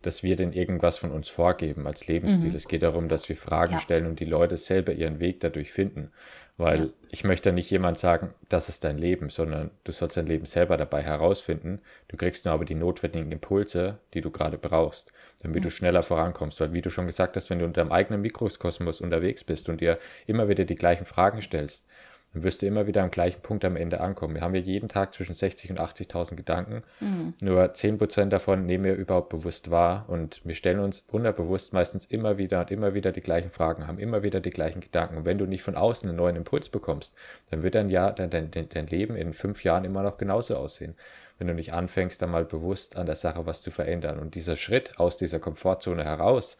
[0.03, 2.49] dass wir denen irgendwas von uns vorgeben als Lebensstil.
[2.49, 2.55] Mhm.
[2.55, 3.79] Es geht darum, dass wir Fragen ja.
[3.79, 6.11] stellen und die Leute selber ihren Weg dadurch finden.
[6.57, 6.89] Weil ja.
[7.09, 10.77] ich möchte nicht jemand sagen, das ist dein Leben, sondern du sollst dein Leben selber
[10.77, 11.81] dabei herausfinden.
[12.07, 15.63] Du kriegst nur aber die notwendigen Impulse, die du gerade brauchst, damit mhm.
[15.63, 16.59] du schneller vorankommst.
[16.59, 19.81] Weil wie du schon gesagt hast, wenn du in deinem eigenen Mikrokosmos unterwegs bist und
[19.81, 21.87] dir immer wieder die gleichen Fragen stellst,
[22.33, 24.35] dann wirst du immer wieder am gleichen Punkt am Ende ankommen.
[24.35, 26.83] Wir haben ja jeden Tag zwischen 60 und 80.000 Gedanken.
[26.99, 27.33] Mhm.
[27.41, 32.37] Nur 10% davon nehmen wir überhaupt bewusst wahr und wir stellen uns unterbewusst meistens immer
[32.37, 35.17] wieder und immer wieder die gleichen Fragen, haben immer wieder die gleichen Gedanken.
[35.17, 37.13] Und wenn du nicht von außen einen neuen Impuls bekommst,
[37.49, 40.95] dann wird dein, Jahr, dein, dein, dein Leben in fünf Jahren immer noch genauso aussehen.
[41.37, 44.19] Wenn du nicht anfängst, dann mal bewusst an der Sache was zu verändern.
[44.19, 46.55] Und dieser Schritt aus dieser Komfortzone heraus,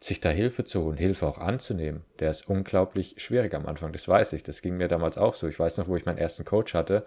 [0.00, 3.92] sich da Hilfe zu holen, Hilfe auch anzunehmen, der ist unglaublich schwierig am Anfang.
[3.92, 4.42] Das weiß ich.
[4.42, 5.46] Das ging mir damals auch so.
[5.46, 7.04] Ich weiß noch, wo ich meinen ersten Coach hatte.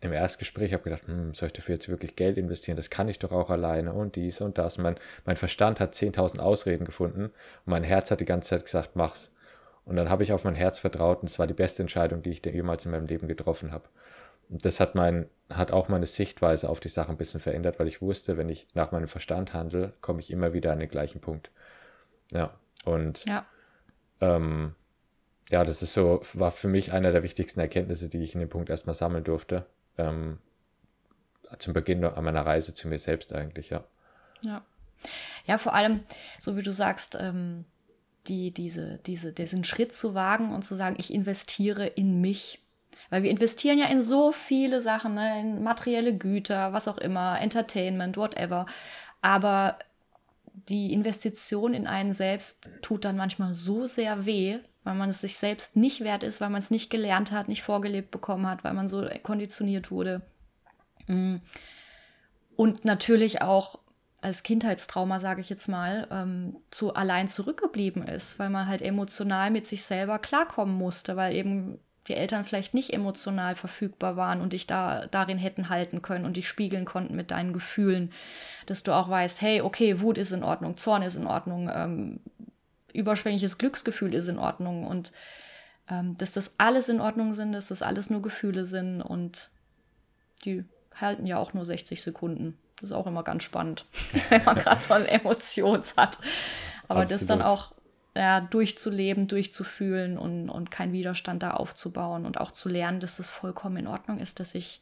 [0.00, 2.76] Im Erstgespräch habe ich gedacht, hm, soll ich dafür jetzt wirklich Geld investieren?
[2.76, 4.78] Das kann ich doch auch alleine und dies und das.
[4.78, 7.32] Mein, mein Verstand hat 10.000 Ausreden gefunden und
[7.66, 9.30] mein Herz hat die ganze Zeit gesagt, mach's.
[9.84, 12.30] Und dann habe ich auf mein Herz vertraut und es war die beste Entscheidung, die
[12.30, 13.88] ich jemals in meinem Leben getroffen habe.
[14.48, 17.88] Und das hat mein, hat auch meine Sichtweise auf die Sache ein bisschen verändert, weil
[17.88, 21.20] ich wusste, wenn ich nach meinem Verstand handle, komme ich immer wieder an den gleichen
[21.20, 21.50] Punkt.
[22.30, 22.54] Ja.
[22.84, 23.44] Und ja.
[24.20, 24.74] Ähm,
[25.50, 28.48] ja, das ist so, war für mich einer der wichtigsten Erkenntnisse, die ich in dem
[28.48, 29.66] Punkt erstmal sammeln durfte.
[29.98, 30.38] Ähm,
[31.58, 33.84] zum Beginn an meiner Reise zu mir selbst eigentlich, ja.
[34.42, 34.62] Ja.
[35.46, 36.04] Ja, vor allem,
[36.38, 37.64] so wie du sagst, ähm,
[38.28, 42.62] die, diese, diese, diesen Schritt zu wagen und zu sagen, ich investiere in mich.
[43.08, 45.40] Weil wir investieren ja in so viele Sachen, ne?
[45.40, 48.66] in materielle Güter, was auch immer, Entertainment, whatever.
[49.20, 49.78] Aber
[50.68, 55.36] die Investition in einen selbst tut dann manchmal so sehr weh, weil man es sich
[55.36, 58.74] selbst nicht wert ist, weil man es nicht gelernt hat, nicht vorgelebt bekommen hat, weil
[58.74, 60.22] man so konditioniert wurde.
[61.06, 61.36] Mm.
[62.56, 63.78] Und natürlich auch
[64.20, 69.50] als Kindheitstrauma, sage ich jetzt mal, ähm, zu allein zurückgeblieben ist, weil man halt emotional
[69.50, 71.78] mit sich selber klarkommen musste, weil eben
[72.10, 76.36] die Eltern vielleicht nicht emotional verfügbar waren und dich da darin hätten halten können und
[76.36, 78.12] dich spiegeln konnten mit deinen Gefühlen,
[78.66, 82.20] dass du auch weißt, hey, okay, Wut ist in Ordnung, Zorn ist in Ordnung, ähm,
[82.92, 85.12] überschwängliches Glücksgefühl ist in Ordnung und
[85.88, 89.50] ähm, dass das alles in Ordnung sind, dass das alles nur Gefühle sind und
[90.44, 90.64] die
[91.00, 92.58] halten ja auch nur 60 Sekunden.
[92.80, 93.86] Das ist auch immer ganz spannend,
[94.30, 96.18] wenn man gerade so eine Emotion hat.
[96.88, 97.10] Aber Absolut.
[97.12, 97.72] das dann auch
[98.14, 103.28] ja, durchzuleben, durchzufühlen und, und keinen Widerstand da aufzubauen und auch zu lernen, dass es
[103.28, 104.80] vollkommen in Ordnung ist, dass ich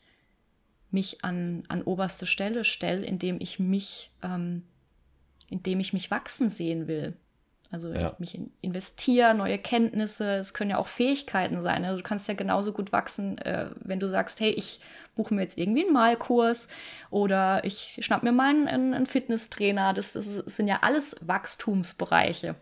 [0.91, 4.63] mich an, an oberste Stelle stelle, indem ich mich, ähm,
[5.49, 7.15] indem ich mich wachsen sehen will.
[7.71, 8.17] Also ja.
[8.19, 11.85] mich in, investiere, neue Kenntnisse, es können ja auch Fähigkeiten sein.
[11.85, 14.81] Also du kannst ja genauso gut wachsen, äh, wenn du sagst, hey, ich
[15.15, 16.69] buche mir jetzt irgendwie einen Malkurs
[17.11, 19.93] oder ich schnapp mir mal einen, einen Fitnesstrainer.
[19.93, 22.55] Das, das, sind ja alles Wachstumsbereiche.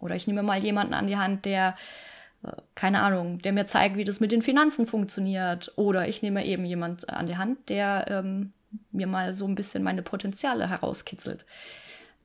[0.00, 1.76] Oder ich nehme mal jemanden an die Hand, der,
[2.42, 5.72] äh, keine Ahnung, der mir zeigt, wie das mit den Finanzen funktioniert.
[5.76, 8.52] Oder ich nehme eben jemanden an die Hand, der ähm,
[8.90, 11.46] mir mal so ein bisschen meine Potenziale herauskitzelt.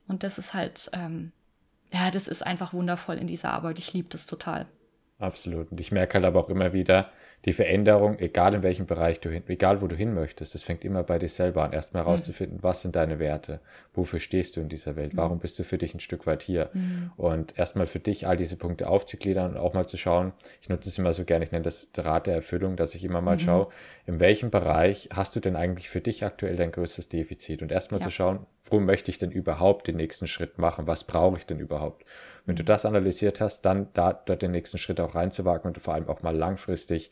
[0.06, 1.32] Und das ist halt, ähm,
[1.92, 3.78] ja, das ist einfach wundervoll in dieser Arbeit.
[3.78, 4.66] Ich liebe das total.
[5.18, 5.70] Absolut.
[5.70, 7.10] Und ich merke halt aber auch immer wieder,
[7.44, 10.84] die Veränderung, egal in welchem Bereich du hin, egal wo du hin möchtest, das fängt
[10.84, 11.72] immer bei dir selber an.
[11.72, 12.62] Erstmal herauszufinden, mhm.
[12.62, 13.60] was sind deine Werte?
[13.92, 15.12] Wofür stehst du in dieser Welt?
[15.14, 15.40] Warum mhm.
[15.42, 16.70] bist du für dich ein Stück weit hier?
[16.72, 17.12] Mhm.
[17.16, 20.32] Und erstmal für dich all diese Punkte aufzugliedern und auch mal zu schauen.
[20.62, 23.20] Ich nutze es immer so gerne, ich nenne das Rat der Erfüllung, dass ich immer
[23.20, 23.40] mal mhm.
[23.40, 23.68] schaue,
[24.06, 27.62] in welchem Bereich hast du denn eigentlich für dich aktuell dein größtes Defizit?
[27.62, 28.06] Und erstmal ja.
[28.06, 30.86] zu schauen, wo möchte ich denn überhaupt den nächsten Schritt machen?
[30.86, 32.04] Was brauche ich denn überhaupt?
[32.44, 32.66] Wenn du mhm.
[32.66, 36.22] das analysiert hast, dann da dort den nächsten Schritt auch reinzuwagen und vor allem auch
[36.22, 37.10] mal langfristig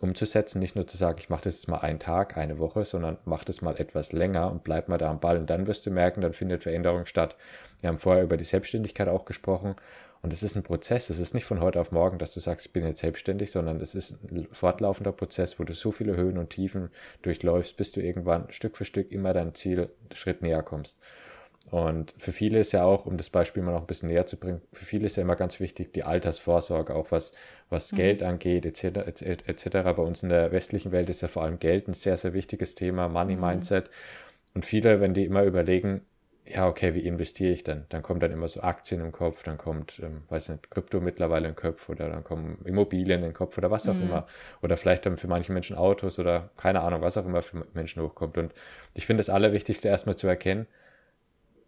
[0.00, 3.18] umzusetzen, nicht nur zu sagen, ich mache das jetzt mal einen Tag, eine Woche, sondern
[3.26, 5.90] mach das mal etwas länger und bleib mal da am Ball und dann wirst du
[5.90, 7.36] merken, dann findet Veränderung statt.
[7.80, 9.76] Wir haben vorher über die Selbstständigkeit auch gesprochen
[10.22, 12.66] und es ist ein Prozess, es ist nicht von heute auf morgen, dass du sagst,
[12.66, 16.36] ich bin jetzt selbstständig, sondern es ist ein fortlaufender Prozess, wo du so viele Höhen
[16.36, 16.90] und Tiefen
[17.22, 20.98] durchläufst, bis du irgendwann Stück für Stück immer deinem Ziel Schritt näher kommst.
[21.70, 24.36] Und für viele ist ja auch, um das Beispiel mal noch ein bisschen näher zu
[24.36, 27.32] bringen, für viele ist ja immer ganz wichtig die Altersvorsorge, auch was,
[27.68, 27.96] was mhm.
[27.96, 29.68] Geld angeht, etc., etc.
[29.70, 32.74] Bei uns in der westlichen Welt ist ja vor allem Geld ein sehr, sehr wichtiges
[32.74, 33.42] Thema, Money mhm.
[33.42, 33.88] Mindset.
[34.52, 36.02] Und viele, wenn die immer überlegen,
[36.52, 37.84] ja, okay, wie investiere ich denn?
[37.88, 41.48] Dann kommen dann immer so Aktien im Kopf, dann kommt, ähm, weiß nicht, Krypto mittlerweile
[41.48, 44.02] im Kopf oder dann kommen Immobilien im Kopf oder was auch mhm.
[44.02, 44.26] immer.
[44.62, 48.02] Oder vielleicht dann für manche Menschen Autos oder keine Ahnung, was auch immer für Menschen
[48.02, 48.36] hochkommt.
[48.38, 48.52] Und
[48.94, 50.66] ich finde das Allerwichtigste erstmal zu erkennen,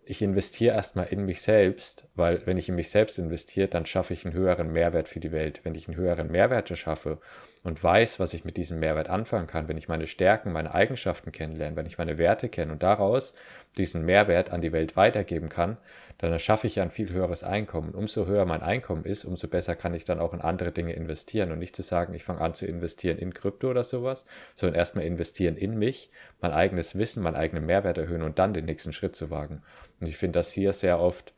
[0.04, 4.12] ich investiere erstmal in mich selbst, weil wenn ich in mich selbst investiere, dann schaffe
[4.12, 5.60] ich einen höheren Mehrwert für die Welt.
[5.62, 7.18] Wenn ich einen höheren Mehrwert schaffe
[7.64, 11.30] und weiß, was ich mit diesem Mehrwert anfangen kann, wenn ich meine Stärken, meine Eigenschaften
[11.30, 13.34] kennenlerne, wenn ich meine Werte kenne und daraus
[13.76, 15.76] diesen Mehrwert an die Welt weitergeben kann,
[16.18, 17.94] dann schaffe ich ein viel höheres Einkommen.
[17.94, 21.52] Umso höher mein Einkommen ist, umso besser kann ich dann auch in andere Dinge investieren
[21.52, 25.04] und nicht zu sagen, ich fange an zu investieren in Krypto oder sowas, sondern erstmal
[25.04, 29.14] investieren in mich, mein eigenes Wissen, meinen eigenen Mehrwert erhöhen und dann den nächsten Schritt
[29.14, 29.62] zu wagen.
[30.00, 31.32] Und ich finde, dass hier sehr oft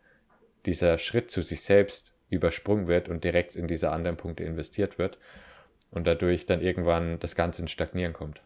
[0.64, 5.18] dieser Schritt zu sich selbst übersprungen wird und direkt in diese anderen Punkte investiert wird
[5.94, 8.40] und dadurch dann irgendwann das Ganze ins Stagnieren kommt.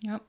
[0.00, 0.20] Ja.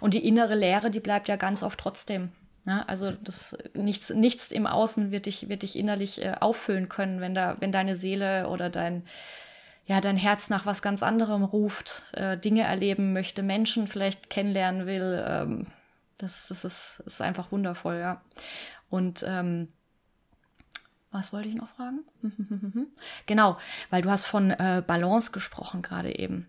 [0.00, 2.32] Und die innere Leere, die bleibt ja ganz oft trotzdem.
[2.64, 2.86] Ne?
[2.88, 7.34] Also das, nichts, nichts im Außen wird dich, wird dich innerlich äh, auffüllen können, wenn,
[7.34, 9.04] da, wenn deine Seele oder dein,
[9.84, 14.86] ja, dein Herz nach was ganz anderem ruft, äh, Dinge erleben möchte, Menschen vielleicht kennenlernen
[14.86, 15.24] will.
[15.26, 15.66] Ähm,
[16.18, 18.22] das, das ist, ist einfach wundervoll, ja.
[18.88, 19.68] Und ähm,
[21.16, 22.00] Was wollte ich noch fragen?
[23.26, 23.56] genau,
[23.88, 26.46] weil du hast von äh, Balance gesprochen gerade eben.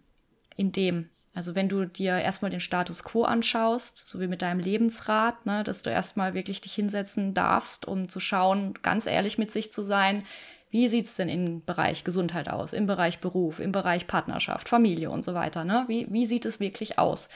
[0.58, 4.60] In dem, also wenn du dir erstmal den Status quo anschaust, so wie mit deinem
[4.60, 9.51] Lebensrat, ne, dass du erstmal wirklich dich hinsetzen darfst, um zu schauen, ganz ehrlich mit
[9.51, 10.25] sich zu sein,
[10.69, 15.10] wie sieht es denn im Bereich Gesundheit aus, im Bereich Beruf, im Bereich Partnerschaft, Familie
[15.10, 15.63] und so weiter?
[15.63, 15.86] Ne?
[15.88, 17.30] Wie, wie sieht es wirklich aus?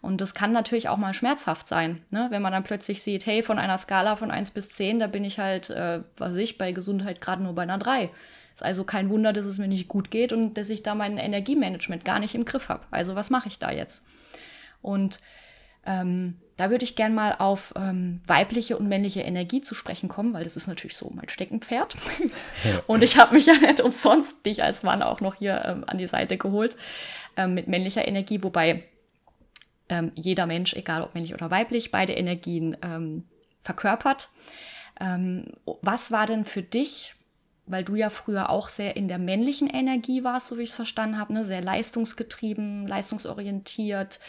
[0.00, 2.28] Und das kann natürlich auch mal schmerzhaft sein, ne?
[2.30, 5.24] wenn man dann plötzlich sieht, hey, von einer Skala von 1 bis 10, da bin
[5.24, 8.10] ich halt, äh, was ich, bei Gesundheit gerade nur bei einer 3.
[8.54, 11.18] Ist also kein Wunder, dass es mir nicht gut geht und dass ich da mein
[11.18, 12.86] Energiemanagement gar nicht im Griff habe.
[12.90, 14.04] Also was mache ich da jetzt?
[14.82, 15.20] Und
[15.86, 20.32] ähm, da würde ich gern mal auf ähm, weibliche und männliche Energie zu sprechen kommen,
[20.34, 21.96] weil das ist natürlich so mein Steckenpferd.
[22.86, 25.98] und ich habe mich ja nicht umsonst dich als Mann auch noch hier ähm, an
[25.98, 26.76] die Seite geholt
[27.36, 28.84] ähm, mit männlicher Energie, wobei
[29.88, 33.24] ähm, jeder Mensch, egal ob männlich oder weiblich, beide Energien ähm,
[33.62, 34.30] verkörpert.
[35.82, 37.14] was war denn für dich
[37.70, 40.76] weil du ja früher auch sehr in der männlichen Energie warst, so wie ich es
[40.76, 41.44] verstanden habe, ne?
[41.44, 44.20] sehr leistungsgetrieben, leistungsorientiert,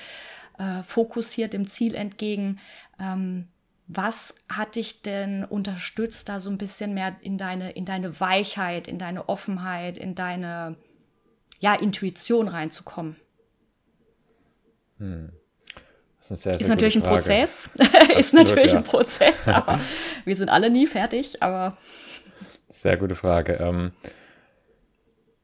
[0.58, 2.60] äh, fokussiert dem Ziel entgegen.
[3.00, 3.48] Ähm,
[3.88, 8.88] was hat dich denn unterstützt, da so ein bisschen mehr in deine, in deine Weichheit,
[8.88, 10.76] in deine Offenheit, in deine
[11.60, 13.16] ja, Intuition reinzukommen?
[14.98, 15.32] Hm.
[16.30, 17.72] Das ist, sehr, sehr ist natürlich ein Prozess.
[18.18, 18.78] ist natürlich ja.
[18.78, 19.80] ein Prozess, aber
[20.26, 21.78] wir sind alle nie fertig, aber.
[22.70, 23.54] Sehr gute Frage.
[23.54, 23.92] Ähm,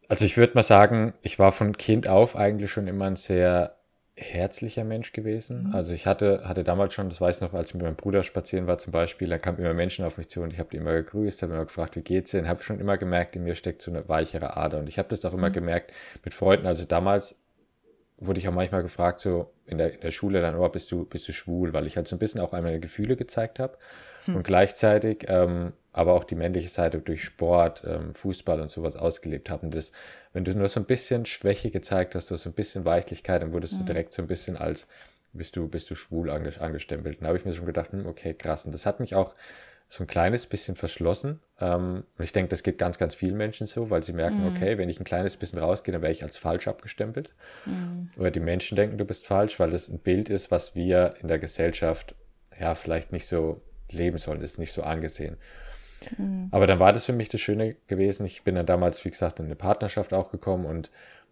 [0.07, 3.75] also ich würde mal sagen, ich war von Kind auf eigentlich schon immer ein sehr
[4.17, 5.67] herzlicher Mensch gewesen.
[5.67, 5.75] Mhm.
[5.75, 8.23] Also ich hatte, hatte damals schon, das weiß ich noch, als ich mit meinem Bruder
[8.23, 10.77] spazieren war zum Beispiel, da kamen immer Menschen auf mich zu und ich habe die
[10.77, 12.39] immer gegrüßt, habe immer gefragt, wie geht's dir?
[12.39, 14.79] Und habe schon immer gemerkt, in mir steckt so eine weichere Ader.
[14.79, 15.53] Und ich habe das auch immer mhm.
[15.53, 15.91] gemerkt
[16.23, 16.65] mit Freunden.
[16.65, 17.35] Also damals
[18.17, 21.05] wurde ich auch manchmal gefragt, so in der, in der Schule dann, oh, bist du,
[21.05, 21.73] bist du schwul?
[21.73, 23.77] Weil ich halt so ein bisschen auch meine Gefühle gezeigt habe.
[24.25, 24.37] Mhm.
[24.37, 29.49] Und gleichzeitig ähm, aber auch die männliche Seite durch Sport, ähm, Fußball und sowas ausgelebt
[29.49, 29.71] haben.
[29.71, 29.91] Das,
[30.33, 33.75] wenn du nur so ein bisschen Schwäche gezeigt hast, so ein bisschen Weichlichkeit, dann wurdest
[33.75, 33.77] mhm.
[33.79, 34.87] du direkt so ein bisschen als
[35.31, 37.19] bist du, bist du schwul angestempelt.
[37.19, 38.65] Dann habe ich mir schon gedacht, hm, okay, krass.
[38.65, 39.35] Und das hat mich auch
[39.87, 41.39] so ein kleines bisschen verschlossen.
[41.59, 44.55] Ähm, und ich denke, das geht ganz, ganz vielen Menschen so, weil sie merken, mhm.
[44.55, 47.29] okay, wenn ich ein kleines bisschen rausgehe, dann wäre ich als falsch abgestempelt.
[47.65, 48.09] Mhm.
[48.17, 51.27] Oder die Menschen denken, du bist falsch, weil das ein Bild ist, was wir in
[51.27, 52.15] der Gesellschaft
[52.59, 55.37] ja vielleicht nicht so leben sollen, das ist nicht so angesehen.
[56.17, 56.49] Mhm.
[56.51, 58.25] Aber dann war das für mich das Schöne gewesen.
[58.25, 60.89] Ich bin dann damals, wie gesagt, in eine Partnerschaft auch gekommen und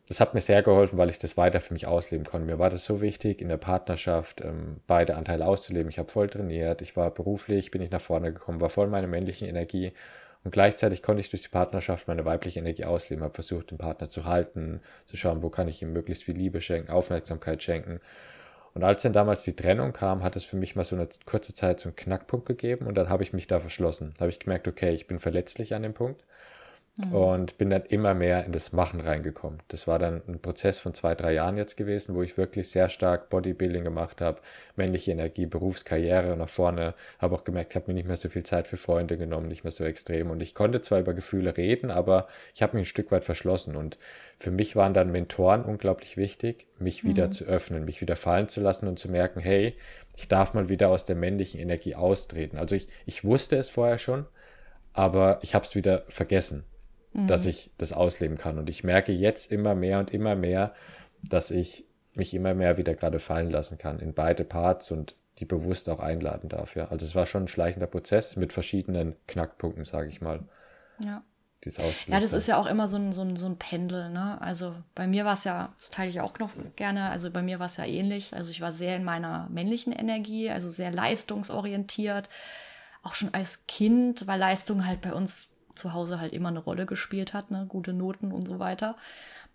[0.07, 2.45] das hat mir sehr geholfen, weil ich das weiter für mich ausleben konnte.
[2.45, 5.89] Mir war das so wichtig, in der Partnerschaft ähm, beide Anteile auszuleben.
[5.89, 9.07] Ich habe voll trainiert, ich war beruflich, bin ich nach vorne gekommen, war voll meine
[9.07, 9.93] männliche Energie
[10.43, 14.09] und gleichzeitig konnte ich durch die Partnerschaft meine weibliche Energie ausleben, habe versucht, den Partner
[14.09, 18.01] zu halten, zu schauen, wo kann ich ihm möglichst viel Liebe schenken, Aufmerksamkeit schenken
[18.73, 21.53] und als dann damals die Trennung kam, hat es für mich mal so eine kurze
[21.53, 24.13] Zeit so Knackpunkt gegeben und dann habe ich mich da verschlossen.
[24.15, 26.23] Da habe ich gemerkt, okay, ich bin verletzlich an dem Punkt
[26.95, 27.13] Mhm.
[27.15, 29.63] Und bin dann immer mehr in das Machen reingekommen.
[29.69, 32.87] Das war dann ein Prozess von zwei, drei Jahren jetzt gewesen, wo ich wirklich sehr
[32.87, 34.41] stark Bodybuilding gemacht habe,
[34.75, 38.43] männliche Energie, Berufskarriere nach vorne, habe auch gemerkt, ich habe mir nicht mehr so viel
[38.43, 40.29] Zeit für Freunde genommen, nicht mehr so extrem.
[40.29, 43.75] Und ich konnte zwar über Gefühle reden, aber ich habe mich ein Stück weit verschlossen.
[43.75, 43.97] Und
[44.37, 47.31] für mich waren dann Mentoren unglaublich wichtig, mich wieder mhm.
[47.31, 49.75] zu öffnen, mich wieder fallen zu lassen und zu merken, hey,
[50.15, 52.59] ich darf mal wieder aus der männlichen Energie austreten.
[52.59, 54.27] Also ich, ich wusste es vorher schon,
[54.93, 56.65] aber ich habe es wieder vergessen
[57.13, 57.27] mhm.
[57.27, 58.57] dass ich das ausleben kann.
[58.57, 60.73] Und ich merke jetzt immer mehr und immer mehr,
[61.23, 65.45] dass ich mich immer mehr wieder gerade fallen lassen kann in beide Parts und die
[65.45, 66.75] bewusst auch einladen darf.
[66.75, 66.89] Ja.
[66.89, 70.41] Also es war schon ein schleichender Prozess mit verschiedenen Knackpunkten, sage ich mal.
[71.03, 71.23] Ja.
[72.07, 74.09] Ja, das ist ja auch immer so ein, so ein, so ein Pendel.
[74.09, 74.37] Ne?
[74.41, 77.57] Also bei mir war es ja, das teile ich auch noch gerne, also bei mir
[77.59, 78.33] war es ja ähnlich.
[78.33, 82.27] Also ich war sehr in meiner männlichen Energie, also sehr leistungsorientiert.
[83.01, 86.85] Auch schon als Kind, weil Leistung halt bei uns zu Hause halt immer eine Rolle
[86.85, 87.65] gespielt hat, ne?
[87.67, 88.95] gute Noten und so weiter,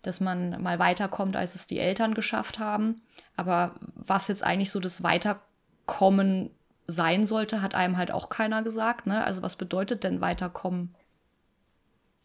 [0.01, 3.01] dass man mal weiterkommt, als es die Eltern geschafft haben.
[3.35, 6.51] Aber was jetzt eigentlich so das Weiterkommen
[6.87, 9.05] sein sollte, hat einem halt auch keiner gesagt.
[9.05, 9.23] Ne?
[9.23, 10.95] Also was bedeutet denn Weiterkommen?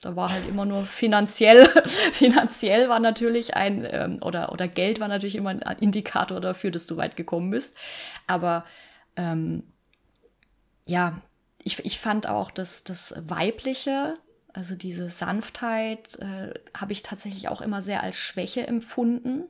[0.00, 1.66] Da war halt immer nur finanziell.
[2.12, 6.86] finanziell war natürlich ein, ähm, oder, oder Geld war natürlich immer ein Indikator dafür, dass
[6.86, 7.76] du weit gekommen bist.
[8.26, 8.64] Aber
[9.16, 9.64] ähm,
[10.86, 11.20] ja,
[11.64, 14.18] ich, ich fand auch, dass das Weibliche,
[14.52, 19.44] also diese Sanftheit, äh, habe ich tatsächlich auch immer sehr als Schwäche empfunden,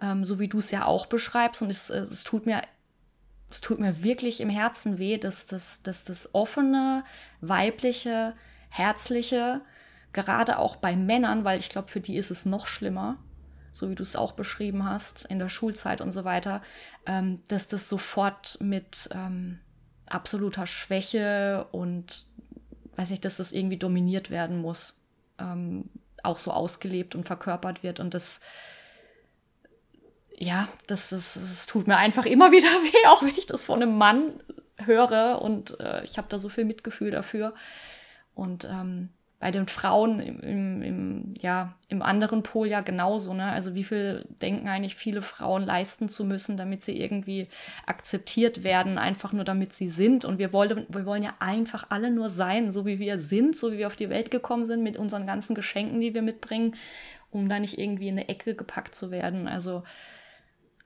[0.00, 1.62] ähm, so wie du es ja auch beschreibst.
[1.62, 2.62] Und es, es tut mir
[3.48, 7.04] es tut mir wirklich im Herzen weh, dass, dass, dass das offene,
[7.40, 8.34] weibliche,
[8.70, 9.60] herzliche,
[10.12, 13.18] gerade auch bei Männern, weil ich glaube, für die ist es noch schlimmer,
[13.72, 16.60] so wie du es auch beschrieben hast, in der Schulzeit und so weiter,
[17.06, 19.60] ähm, dass das sofort mit ähm,
[20.06, 22.26] absoluter Schwäche und
[22.96, 25.02] weiß nicht, dass das irgendwie dominiert werden muss,
[25.38, 25.90] ähm,
[26.22, 28.00] auch so ausgelebt und verkörpert wird.
[28.00, 28.40] Und das,
[30.36, 33.82] ja, das, das, das tut mir einfach immer wieder weh, auch wenn ich das von
[33.82, 34.40] einem Mann
[34.78, 35.40] höre.
[35.42, 37.54] Und äh, ich habe da so viel Mitgefühl dafür.
[38.34, 43.34] Und ähm, bei den Frauen im, im, im, ja, im anderen Pol ja genauso.
[43.34, 43.44] Ne?
[43.44, 47.48] Also wie viel denken eigentlich viele Frauen leisten zu müssen, damit sie irgendwie
[47.84, 50.24] akzeptiert werden, einfach nur damit sie sind.
[50.24, 53.72] Und wir wollen, wir wollen ja einfach alle nur sein, so wie wir sind, so
[53.72, 56.74] wie wir auf die Welt gekommen sind, mit unseren ganzen Geschenken, die wir mitbringen,
[57.30, 59.48] um da nicht irgendwie in eine Ecke gepackt zu werden.
[59.48, 59.82] Also,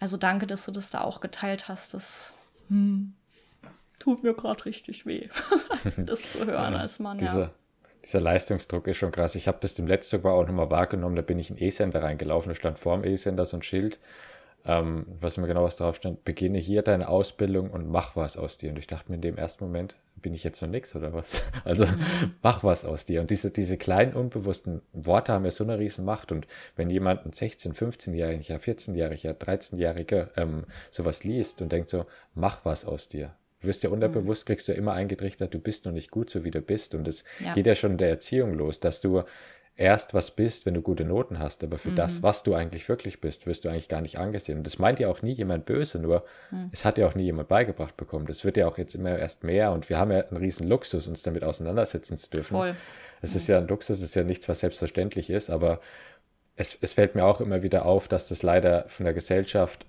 [0.01, 1.95] also danke, dass du das da auch geteilt hast.
[1.95, 2.35] Das
[2.67, 3.15] hm,
[4.01, 5.29] tut mir gerade richtig weh,
[5.99, 7.19] das zu hören als Mann.
[7.19, 7.51] Diese, ja
[8.05, 9.35] dieser Leistungsdruck ist schon krass.
[9.35, 11.17] Ich habe das dem letzten sogar auch nochmal wahrgenommen.
[11.17, 12.51] Da bin ich in E-Center reingelaufen.
[12.51, 13.99] Da stand vor dem E-Center so ein Schild,
[14.65, 16.25] ähm, was mir genau was drauf stand.
[16.25, 18.71] Beginne hier deine Ausbildung und mach was aus dir.
[18.71, 21.43] Und ich dachte mir in dem ersten Moment, bin ich jetzt noch nix oder was?
[21.65, 22.35] Also mhm.
[22.43, 23.21] mach was aus dir.
[23.21, 26.33] Und diese, diese kleinen unbewussten Worte haben ja so eine riesen Macht.
[26.33, 32.65] Und wenn jemand ein 16, 15-Jähriger, 14-Jähriger, 13-Jähriger ähm, sowas liest und denkt so, mach
[32.65, 36.11] was aus dir, Du wirst ja unterbewusst, kriegst du immer eingetrichtert, du bist noch nicht
[36.11, 36.95] gut, so wie du bist.
[36.95, 37.55] Und es ja.
[37.55, 39.23] geht ja schon in der Erziehung los, dass du
[39.77, 41.65] erst was bist, wenn du gute Noten hast.
[41.65, 41.97] Aber für mhm.
[41.97, 44.59] das, was du eigentlich wirklich bist, wirst du eigentlich gar nicht angesehen.
[44.59, 46.69] Und das meint ja auch nie jemand böse, nur mhm.
[46.71, 48.27] es hat ja auch nie jemand beigebracht bekommen.
[48.27, 49.73] Das wird ja auch jetzt immer erst mehr.
[49.73, 52.57] Und wir haben ja einen riesen Luxus, uns damit auseinandersetzen zu dürfen.
[52.57, 52.77] Voll.
[53.23, 53.37] Es mhm.
[53.37, 55.49] ist ja ein Luxus, es ist ja nichts, was selbstverständlich ist.
[55.49, 55.81] Aber
[56.57, 59.87] es, es fällt mir auch immer wieder auf, dass das leider von der Gesellschaft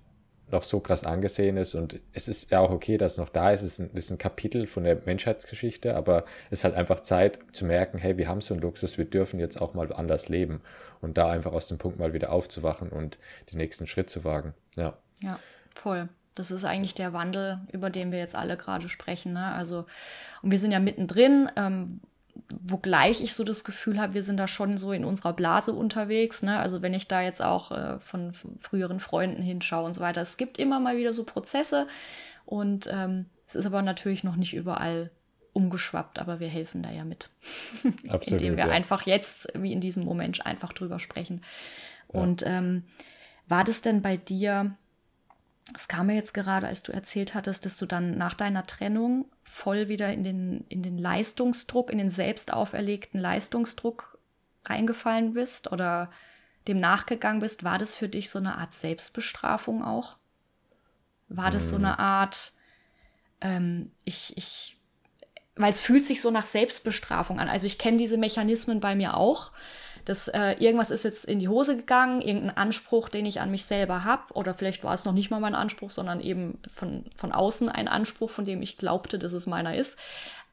[0.52, 1.76] noch so krass angesehen ist.
[1.76, 3.62] Und es ist ja auch okay, dass es noch da ist.
[3.62, 7.40] Es ist ein, ist ein Kapitel von der Menschheitsgeschichte, aber es ist halt einfach Zeit
[7.54, 10.62] zu merken, hey, wir haben so einen Luxus, wir dürfen jetzt auch mal anders leben
[11.02, 13.18] und da einfach aus dem Punkt mal wieder aufzuwachen und
[13.52, 14.54] den nächsten Schritt zu wagen.
[14.76, 14.98] Ja.
[15.22, 15.40] Ja,
[15.74, 16.10] voll.
[16.36, 19.34] Das ist eigentlich der Wandel, über den wir jetzt alle gerade sprechen.
[19.34, 19.52] Ne?
[19.54, 19.86] Also,
[20.42, 21.50] und wir sind ja mittendrin.
[21.58, 22.00] Ähm,
[22.62, 26.44] wogleich ich so das Gefühl habe, wir sind da schon so in unserer Blase unterwegs.
[26.44, 26.60] Ne?
[26.60, 30.22] Also wenn ich da jetzt auch äh, von, früheren Freunden hinschaue und so weiter.
[30.22, 31.88] Es gibt immer mal wieder so Prozesse
[32.46, 35.12] und ähm, es ist aber natürlich noch nicht überall
[35.54, 37.30] umgeschwappt, aber wir helfen da ja mit.
[38.08, 38.72] Absolut, Indem wir ja.
[38.72, 41.42] einfach jetzt, wie in diesem Moment, einfach drüber sprechen.
[42.14, 42.22] Ja.
[42.22, 42.84] Und ähm,
[43.48, 44.78] war das denn bei dir,
[45.74, 49.26] das kam mir jetzt gerade, als du erzählt hattest, dass du dann nach deiner Trennung
[49.44, 54.18] voll wieder in den, in den Leistungsdruck, in den selbst auferlegten Leistungsdruck
[54.66, 56.10] reingefallen bist oder
[56.68, 60.18] dem nachgegangen bist, war das für dich so eine Art Selbstbestrafung auch?
[61.28, 62.00] War das so eine mhm.
[62.00, 62.54] Art,
[63.42, 64.78] ähm, ich, ich,
[65.56, 67.50] weil es fühlt sich so nach Selbstbestrafung an.
[67.50, 69.52] Also ich kenne diese Mechanismen bei mir auch
[70.06, 73.66] dass äh, irgendwas ist jetzt in die Hose gegangen, irgendein Anspruch, den ich an mich
[73.66, 77.32] selber habe, oder vielleicht war es noch nicht mal mein Anspruch, sondern eben von, von
[77.32, 79.98] außen ein Anspruch, von dem ich glaubte, dass es meiner ist.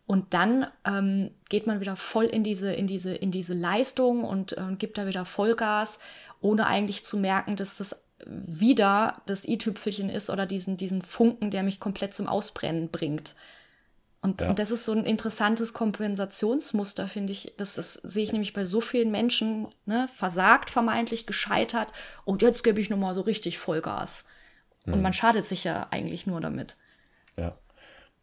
[0.06, 4.56] Und dann ähm, geht man wieder voll in diese, in diese, in diese Leistung und
[4.56, 5.98] äh, gibt da wieder Vollgas,
[6.40, 11.62] ohne eigentlich zu merken, dass das wieder das i-Tüpfelchen ist oder diesen, diesen Funken, der
[11.62, 13.34] mich komplett zum Ausbrennen bringt.
[14.20, 14.50] Und, ja.
[14.50, 17.54] und das ist so ein interessantes Kompensationsmuster, finde ich.
[17.56, 21.92] Das, das sehe ich nämlich bei so vielen Menschen, ne, versagt, vermeintlich gescheitert.
[22.24, 24.26] Und jetzt gebe ich nochmal so richtig Vollgas.
[24.92, 26.76] Und man schadet sich ja eigentlich nur damit.
[27.36, 27.56] Ja.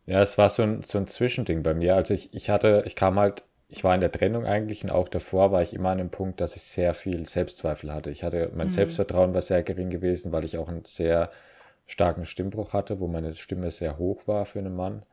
[0.08, 1.96] Ja, es war so ein, so ein Zwischending bei mir.
[1.96, 5.10] Also ich, ich hatte, ich kam halt, ich war in der Trennung eigentlich und auch
[5.10, 8.12] davor war ich immer an dem Punkt, dass ich sehr viel Selbstzweifel hatte.
[8.12, 8.72] Ich hatte, mein mhm.
[8.72, 11.32] Selbstvertrauen war sehr gering gewesen, weil ich auch einen sehr
[11.88, 15.04] starken Stimmbruch hatte, wo meine Stimme sehr hoch war für einen Mann.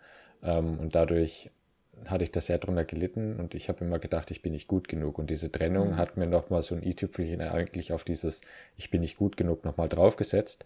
[0.42, 1.50] Ähm, und dadurch
[2.07, 4.88] hatte ich das sehr drunter gelitten und ich habe immer gedacht, ich bin nicht gut
[4.88, 5.18] genug.
[5.18, 5.96] Und diese Trennung mhm.
[5.96, 8.40] hat mir nochmal so ein i-Tüpfelchen eigentlich auf dieses
[8.76, 10.64] Ich bin nicht gut genug nochmal draufgesetzt.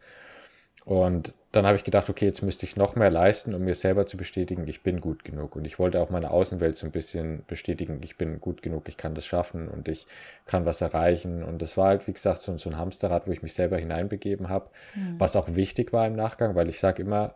[0.86, 4.06] Und dann habe ich gedacht, okay, jetzt müsste ich noch mehr leisten, um mir selber
[4.06, 5.56] zu bestätigen, ich bin gut genug.
[5.56, 8.96] Und ich wollte auch meine Außenwelt so ein bisschen bestätigen, ich bin gut genug, ich
[8.96, 10.06] kann das schaffen und ich
[10.46, 11.42] kann was erreichen.
[11.42, 14.48] Und das war halt, wie gesagt, so, so ein Hamsterrad, wo ich mich selber hineinbegeben
[14.48, 15.18] habe, mhm.
[15.18, 17.34] was auch wichtig war im Nachgang, weil ich sage immer,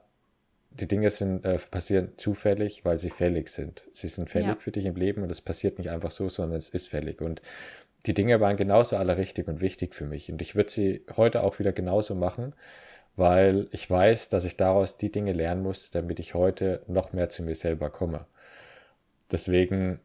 [0.70, 3.84] die Dinge sind, äh, passieren zufällig, weil sie fällig sind.
[3.92, 4.56] Sie sind fällig ja.
[4.56, 7.20] für dich im Leben und es passiert nicht einfach so, sondern es ist fällig.
[7.20, 7.42] Und
[8.06, 10.30] die Dinge waren genauso alle richtig und wichtig für mich.
[10.30, 12.54] Und ich würde sie heute auch wieder genauso machen,
[13.16, 17.28] weil ich weiß, dass ich daraus die Dinge lernen muss, damit ich heute noch mehr
[17.28, 18.26] zu mir selber komme.
[19.30, 20.00] Deswegen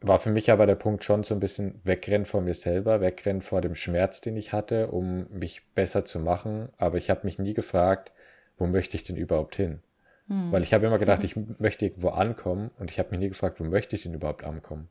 [0.00, 3.40] war für mich aber der Punkt schon so ein bisschen wegrennen vor mir selber, wegrennen
[3.40, 6.68] vor dem Schmerz, den ich hatte, um mich besser zu machen.
[6.76, 8.12] Aber ich habe mich nie gefragt,
[8.58, 9.80] wo möchte ich denn überhaupt hin?
[10.28, 10.52] Hm.
[10.52, 13.60] Weil ich habe immer gedacht, ich möchte irgendwo ankommen und ich habe mich nie gefragt,
[13.60, 14.88] wo möchte ich denn überhaupt ankommen?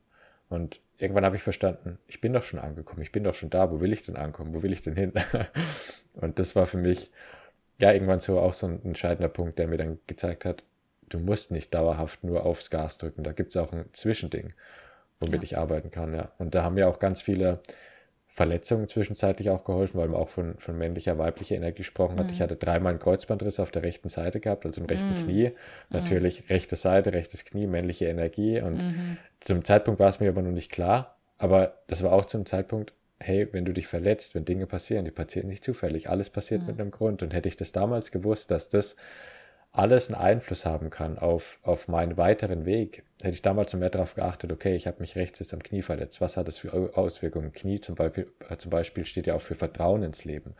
[0.48, 3.70] Und irgendwann habe ich verstanden, ich bin doch schon angekommen, ich bin doch schon da,
[3.70, 5.12] wo will ich denn ankommen, wo will ich denn hin?
[6.14, 7.10] und das war für mich
[7.78, 10.62] ja irgendwann so auch so ein entscheidender Punkt, der mir dann gezeigt hat,
[11.08, 13.24] du musst nicht dauerhaft nur aufs Gas drücken.
[13.24, 14.52] Da gibt es auch ein Zwischending,
[15.18, 15.42] womit Ja.
[15.42, 16.30] ich arbeiten kann, ja.
[16.38, 17.60] Und da haben mir auch ganz viele
[18.34, 22.32] Verletzungen zwischenzeitlich auch geholfen, weil man auch von, von männlicher, weiblicher Energie gesprochen hat.
[22.32, 25.52] Ich hatte dreimal einen Kreuzbandriss auf der rechten Seite gehabt, also im rechten Knie.
[25.90, 28.60] Natürlich rechte Seite, rechtes Knie, männliche Energie.
[28.60, 31.16] Und zum Zeitpunkt war es mir aber noch nicht klar.
[31.38, 35.12] Aber das war auch zum Zeitpunkt, hey, wenn du dich verletzt, wenn Dinge passieren, die
[35.12, 36.10] passieren nicht zufällig.
[36.10, 37.22] Alles passiert mit einem Grund.
[37.22, 38.96] Und hätte ich das damals gewusst, dass das
[39.74, 43.02] alles einen Einfluss haben kann auf, auf meinen weiteren Weg.
[43.20, 46.20] Hätte ich damals mehr darauf geachtet, okay, ich habe mich rechts jetzt am Knie verletzt.
[46.20, 47.52] Was hat das für Au- Auswirkungen?
[47.52, 50.54] Knie zum Beispiel, äh, zum Beispiel steht ja auch für Vertrauen ins Leben.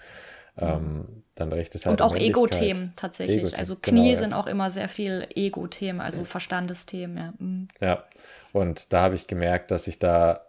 [0.59, 2.17] Ähm, dann rechtes Und auch.
[2.17, 3.39] Ego-Themen tatsächlich.
[3.39, 4.17] Ego-Themen, also genau, Knie ja.
[4.17, 7.17] sind auch immer sehr viel Ego-Themen, also Verstandesthemen.
[7.17, 7.35] Ja.
[7.39, 7.69] Mhm.
[7.81, 8.05] Ja,
[8.53, 10.47] und da habe ich gemerkt, dass ich da,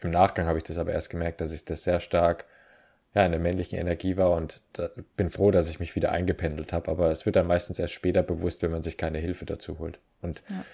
[0.00, 2.46] im Nachgang habe ich das aber erst gemerkt, dass ich das sehr stark
[3.14, 6.72] ja, in der männlichen Energie war und da, bin froh, dass ich mich wieder eingependelt
[6.72, 6.90] habe.
[6.90, 9.98] Aber es wird dann meistens erst später bewusst, wenn man sich keine Hilfe dazu holt.
[10.20, 10.64] Und Ja.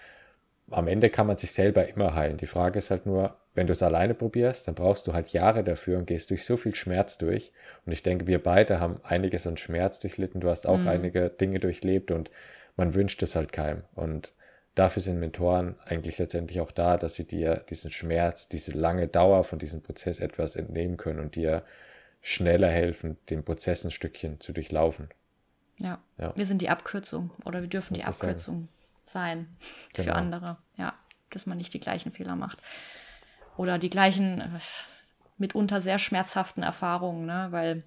[0.70, 2.36] am Ende kann man sich selber immer heilen.
[2.38, 5.62] Die Frage ist halt nur, wenn du es alleine probierst, dann brauchst du halt Jahre
[5.62, 7.52] dafür und gehst durch so viel Schmerz durch.
[7.86, 10.40] Und ich denke, wir beide haben einiges an Schmerz durchlitten.
[10.40, 12.30] Du hast auch einige Dinge durchlebt und
[12.76, 13.82] man wünscht es halt keinem.
[13.94, 14.32] Und
[14.74, 19.44] dafür sind Mentoren eigentlich letztendlich auch da, dass sie dir diesen Schmerz, diese lange Dauer
[19.44, 21.62] von diesem Prozess etwas entnehmen können und dir
[22.26, 25.10] schneller helfen, den Prozess ein Stückchen zu durchlaufen.
[25.78, 25.98] Ja.
[26.18, 26.32] Ja.
[26.36, 28.30] wir sind die Abkürzung oder wir dürfen die Sozusagen.
[28.30, 28.68] Abkürzung
[29.04, 29.48] sein
[29.92, 30.16] für Genau.
[30.16, 30.56] andere.
[30.78, 30.94] Ja,
[31.30, 32.62] dass man nicht die gleichen Fehler macht.
[33.58, 34.48] Oder die gleichen, äh,
[35.36, 37.48] mitunter sehr schmerzhaften Erfahrungen, ne?
[37.50, 37.82] weil,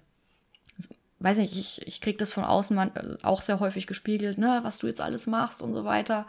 [1.18, 4.60] weiß nicht, ich, ich kriege das von außen man, äh, auch sehr häufig gespiegelt, ne?
[4.62, 6.26] was du jetzt alles machst und so weiter.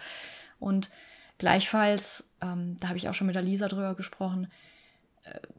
[0.60, 0.90] Und
[1.38, 4.50] gleichfalls, ähm, da habe ich auch schon mit der Lisa drüber gesprochen,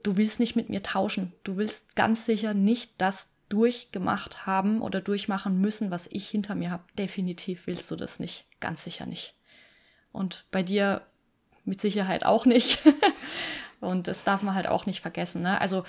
[0.02, 1.32] du willst nicht mit mir tauschen.
[1.44, 6.70] Du willst ganz sicher nicht das durchgemacht haben oder durchmachen müssen, was ich hinter mir
[6.70, 6.84] habe.
[6.98, 8.46] Definitiv willst du das nicht.
[8.60, 9.34] Ganz sicher nicht.
[10.12, 11.02] Und bei dir
[11.64, 12.80] mit Sicherheit auch nicht.
[13.80, 15.42] Und das darf man halt auch nicht vergessen.
[15.42, 15.60] Ne?
[15.60, 15.84] Also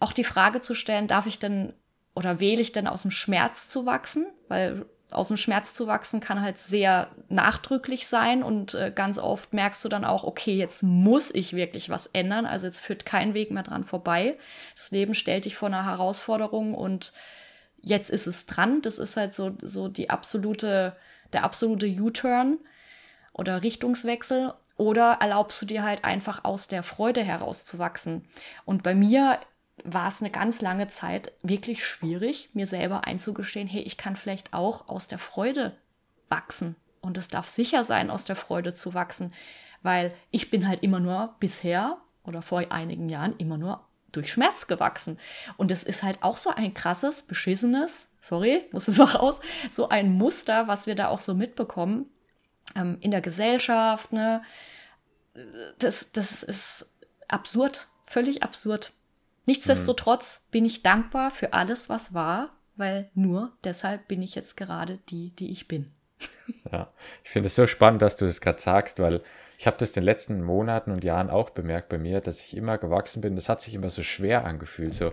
[0.00, 1.72] auch die Frage zu stellen, darf ich denn
[2.14, 4.26] oder wähle ich denn aus dem Schmerz zu wachsen?
[4.48, 4.84] Weil
[5.14, 9.84] aus dem Schmerz zu wachsen kann halt sehr nachdrücklich sein und äh, ganz oft merkst
[9.84, 12.46] du dann auch, okay, jetzt muss ich wirklich was ändern.
[12.46, 14.38] Also jetzt führt kein Weg mehr dran vorbei.
[14.76, 17.12] Das Leben stellt dich vor einer Herausforderung und
[17.80, 18.82] jetzt ist es dran.
[18.82, 20.96] Das ist halt so, so die absolute,
[21.32, 22.58] der absolute U-Turn
[23.32, 28.24] oder Richtungswechsel oder erlaubst du dir halt einfach aus der Freude herauszuwachsen?
[28.64, 29.38] Und bei mir
[29.84, 34.52] war es eine ganz lange Zeit wirklich schwierig, mir selber einzugestehen, hey, ich kann vielleicht
[34.52, 35.76] auch aus der Freude
[36.28, 36.76] wachsen.
[37.00, 39.32] Und es darf sicher sein, aus der Freude zu wachsen,
[39.82, 44.66] weil ich bin halt immer nur bisher oder vor einigen Jahren immer nur durch Schmerz
[44.66, 45.18] gewachsen.
[45.56, 49.88] Und es ist halt auch so ein krasses, beschissenes, sorry, muss es auch raus, so
[49.88, 52.06] ein Muster, was wir da auch so mitbekommen
[52.76, 54.12] ähm, in der Gesellschaft.
[54.12, 54.42] Ne?
[55.78, 56.94] Das, das ist
[57.26, 58.92] absurd, völlig absurd.
[59.46, 64.98] Nichtsdestotrotz bin ich dankbar für alles, was war, weil nur deshalb bin ich jetzt gerade
[65.10, 65.92] die, die ich bin.
[66.72, 66.90] Ja,
[67.24, 69.20] ich finde es so spannend, dass du das gerade sagst, weil
[69.58, 72.56] ich habe das in den letzten Monaten und Jahren auch bemerkt bei mir, dass ich
[72.56, 73.36] immer gewachsen bin.
[73.36, 75.12] Das hat sich immer so schwer angefühlt, so,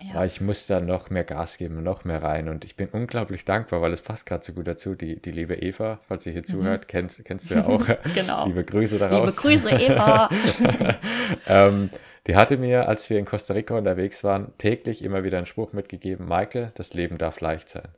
[0.00, 0.14] Ja.
[0.14, 2.48] weil ich muss da noch mehr Gas geben und noch mehr rein.
[2.48, 4.94] Und ich bin unglaublich dankbar, weil es passt gerade so gut dazu.
[4.94, 7.84] Die, die liebe Eva, falls sie hier zuhört, kennst, kennst du ja auch.
[8.14, 8.46] Genau.
[8.46, 9.20] Liebe Grüße daraus.
[9.26, 10.30] Liebe Grüße, Eva.
[11.46, 11.90] ähm,
[12.26, 15.72] die hatte mir, als wir in Costa Rica unterwegs waren, täglich immer wieder einen Spruch
[15.72, 17.88] mitgegeben, Michael, das Leben darf leicht sein.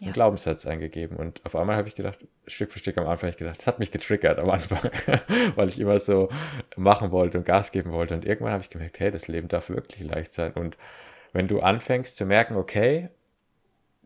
[0.00, 0.06] Ja.
[0.06, 1.16] Einen Glaubenssatz eingegeben.
[1.16, 3.78] Und auf einmal habe ich gedacht, Stück für Stück am Anfang, ich gedacht, das hat
[3.78, 4.90] mich getriggert am Anfang,
[5.54, 6.28] weil ich immer so
[6.76, 8.14] machen wollte und Gas geben wollte.
[8.14, 10.52] Und irgendwann habe ich gemerkt, hey, das Leben darf wirklich leicht sein.
[10.52, 10.76] Und
[11.32, 13.08] wenn du anfängst zu merken, okay,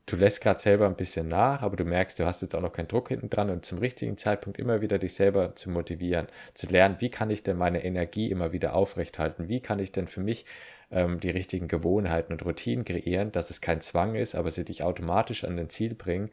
[0.08, 2.72] du lässt gerade selber ein bisschen nach, aber du merkst, du hast jetzt auch noch
[2.72, 6.66] keinen Druck hinten dran und zum richtigen Zeitpunkt immer wieder dich selber zu motivieren, zu
[6.66, 10.20] lernen, wie kann ich denn meine Energie immer wieder aufrechthalten, wie kann ich denn für
[10.20, 10.46] mich
[10.90, 14.82] ähm, die richtigen Gewohnheiten und Routinen kreieren, dass es kein Zwang ist, aber sie dich
[14.82, 16.30] automatisch an dein Ziel bringen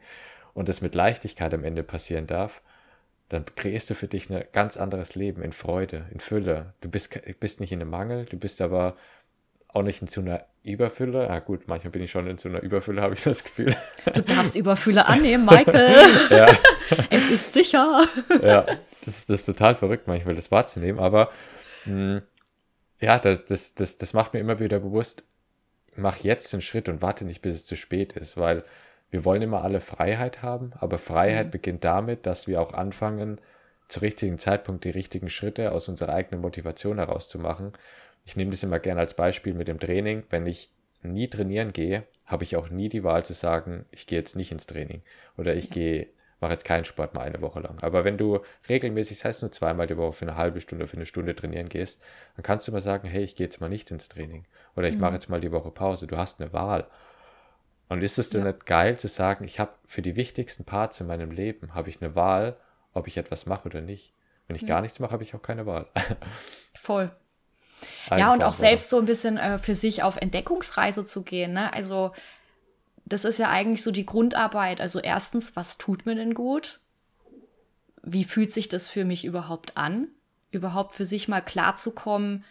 [0.54, 2.62] und es mit Leichtigkeit am Ende passieren darf,
[3.28, 6.74] dann kreierst du für dich ein ganz anderes Leben in Freude, in Fülle.
[6.80, 8.96] Du bist, bist nicht in einem Mangel, du bist aber
[9.68, 11.30] auch nicht in so einer Überfülle.
[11.30, 13.76] Ah gut, manchmal bin ich schon in so einer Überfülle, habe ich das Gefühl.
[14.12, 15.96] Du darfst Überfülle annehmen, Michael.
[16.30, 16.48] ja,
[17.10, 18.04] Es ist sicher.
[18.42, 18.66] ja,
[19.04, 21.30] das, das ist total verrückt, manchmal das wahrzunehmen, aber
[21.84, 22.22] mh,
[23.00, 25.24] ja, das, das, das, das macht mir immer wieder bewusst,
[25.96, 28.64] mach jetzt den Schritt und warte nicht, bis es zu spät ist, weil
[29.10, 33.40] wir wollen immer alle Freiheit haben, aber Freiheit beginnt damit, dass wir auch anfangen,
[33.88, 37.72] zu richtigen Zeitpunkt die richtigen Schritte aus unserer eigenen Motivation herauszumachen.
[38.26, 40.24] Ich nehme das immer gerne als Beispiel mit dem Training.
[40.28, 40.70] Wenn ich
[41.02, 44.52] nie trainieren gehe, habe ich auch nie die Wahl zu sagen, ich gehe jetzt nicht
[44.52, 45.00] ins Training
[45.38, 46.08] oder ich gehe
[46.40, 47.78] mache jetzt keinen Sport mal eine Woche lang.
[47.80, 50.96] Aber wenn du regelmäßig, das heißt nur zweimal die Woche für eine halbe Stunde, für
[50.96, 52.00] eine Stunde trainieren gehst,
[52.36, 54.44] dann kannst du mal sagen, hey, ich gehe jetzt mal nicht ins Training.
[54.76, 55.00] Oder ich mhm.
[55.00, 56.06] mache jetzt mal die Woche Pause.
[56.06, 56.86] Du hast eine Wahl.
[57.88, 58.52] Und ist es denn ja.
[58.52, 62.02] nicht geil zu sagen, ich habe für die wichtigsten Parts in meinem Leben, habe ich
[62.02, 62.56] eine Wahl,
[62.92, 64.12] ob ich etwas mache oder nicht.
[64.46, 64.68] Wenn ich ja.
[64.68, 65.86] gar nichts mache, habe ich auch keine Wahl.
[66.74, 67.10] Voll.
[68.10, 71.52] Ja, und auch selbst so ein bisschen äh, für sich auf Entdeckungsreise zu gehen.
[71.52, 71.72] Ne?
[71.72, 72.12] Also
[73.04, 74.80] das ist ja eigentlich so die Grundarbeit.
[74.80, 76.80] Also erstens, was tut mir denn gut?
[78.02, 80.08] Wie fühlt sich das für mich überhaupt an?
[80.50, 82.44] Überhaupt für sich mal klarzukommen,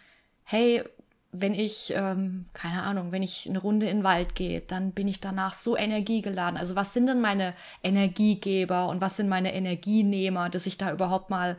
[0.44, 0.84] hey,
[1.32, 5.08] wenn ich, ähm, keine Ahnung, wenn ich eine Runde in den Wald gehe, dann bin
[5.08, 6.58] ich danach so energiegeladen.
[6.58, 11.28] Also was sind denn meine Energiegeber und was sind meine Energienehmer, dass ich da überhaupt
[11.30, 11.58] mal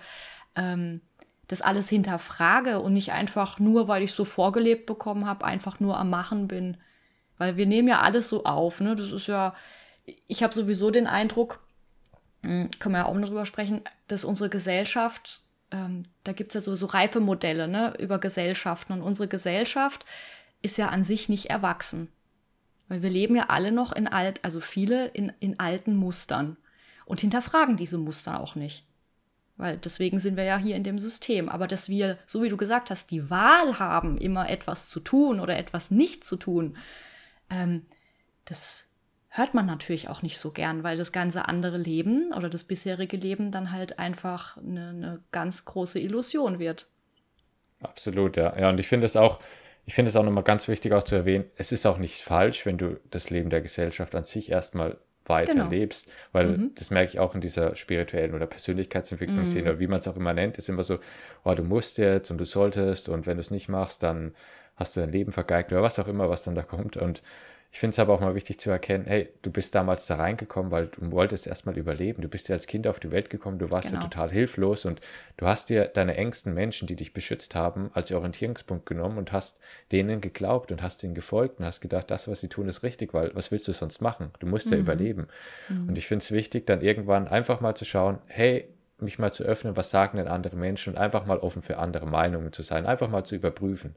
[0.55, 1.01] ähm,
[1.47, 5.97] das alles hinterfrage und nicht einfach nur, weil ich so vorgelebt bekommen habe, einfach nur
[5.97, 6.77] am Machen bin.
[7.37, 8.95] Weil wir nehmen ja alles so auf, ne?
[8.95, 9.53] Das ist ja,
[10.27, 11.59] ich habe sowieso den Eindruck,
[12.41, 15.41] hm, können wir ja auch noch drüber sprechen, dass unsere Gesellschaft
[15.71, 18.93] ähm, da gibt es ja so, so reife Modelle ne, über Gesellschaften.
[18.93, 20.05] Und unsere Gesellschaft
[20.61, 22.09] ist ja an sich nicht erwachsen.
[22.87, 26.57] Weil wir leben ja alle noch in alt, also viele in, in alten Mustern
[27.05, 28.85] und hinterfragen diese Muster auch nicht.
[29.57, 31.49] Weil deswegen sind wir ja hier in dem System.
[31.49, 35.39] Aber dass wir, so wie du gesagt hast, die Wahl haben, immer etwas zu tun
[35.39, 36.77] oder etwas nicht zu tun,
[37.49, 37.85] ähm,
[38.45, 38.93] das
[39.29, 43.17] hört man natürlich auch nicht so gern, weil das ganze andere Leben oder das bisherige
[43.17, 46.87] Leben dann halt einfach eine, eine ganz große Illusion wird.
[47.81, 48.57] Absolut, ja.
[48.59, 49.39] Ja, und ich finde es auch,
[49.85, 52.65] ich finde es auch nochmal ganz wichtig auch zu erwähnen, es ist auch nicht falsch,
[52.65, 54.97] wenn du das Leben der Gesellschaft an sich erstmal
[55.29, 55.69] weiter genau.
[55.69, 56.71] lebst, weil mhm.
[56.75, 59.67] das merke ich auch in dieser spirituellen oder Persönlichkeitsentwicklungsszene, mhm.
[59.67, 60.99] oder wie man es auch immer nennt, ist immer so,
[61.43, 64.33] oh, du musst jetzt und du solltest und wenn du es nicht machst, dann
[64.75, 67.21] hast du dein Leben vergeigt oder was auch immer, was dann da kommt und
[67.71, 70.71] ich finde es aber auch mal wichtig zu erkennen, hey, du bist damals da reingekommen,
[70.71, 72.21] weil du wolltest erstmal überleben.
[72.21, 74.01] Du bist ja als Kind auf die Welt gekommen, du warst genau.
[74.01, 75.01] ja total hilflos und
[75.35, 79.59] du hast dir deine engsten Menschen, die dich beschützt haben, als Orientierungspunkt genommen und hast
[79.91, 83.13] denen geglaubt und hast ihnen gefolgt und hast gedacht, das, was sie tun, ist richtig,
[83.13, 84.31] weil was willst du sonst machen?
[84.39, 84.73] Du musst mhm.
[84.73, 85.27] ja überleben.
[85.67, 85.89] Mhm.
[85.89, 89.43] Und ich finde es wichtig, dann irgendwann einfach mal zu schauen, hey, mich mal zu
[89.43, 92.87] öffnen, was sagen denn andere Menschen und einfach mal offen für andere Meinungen zu sein,
[92.87, 93.95] einfach mal zu überprüfen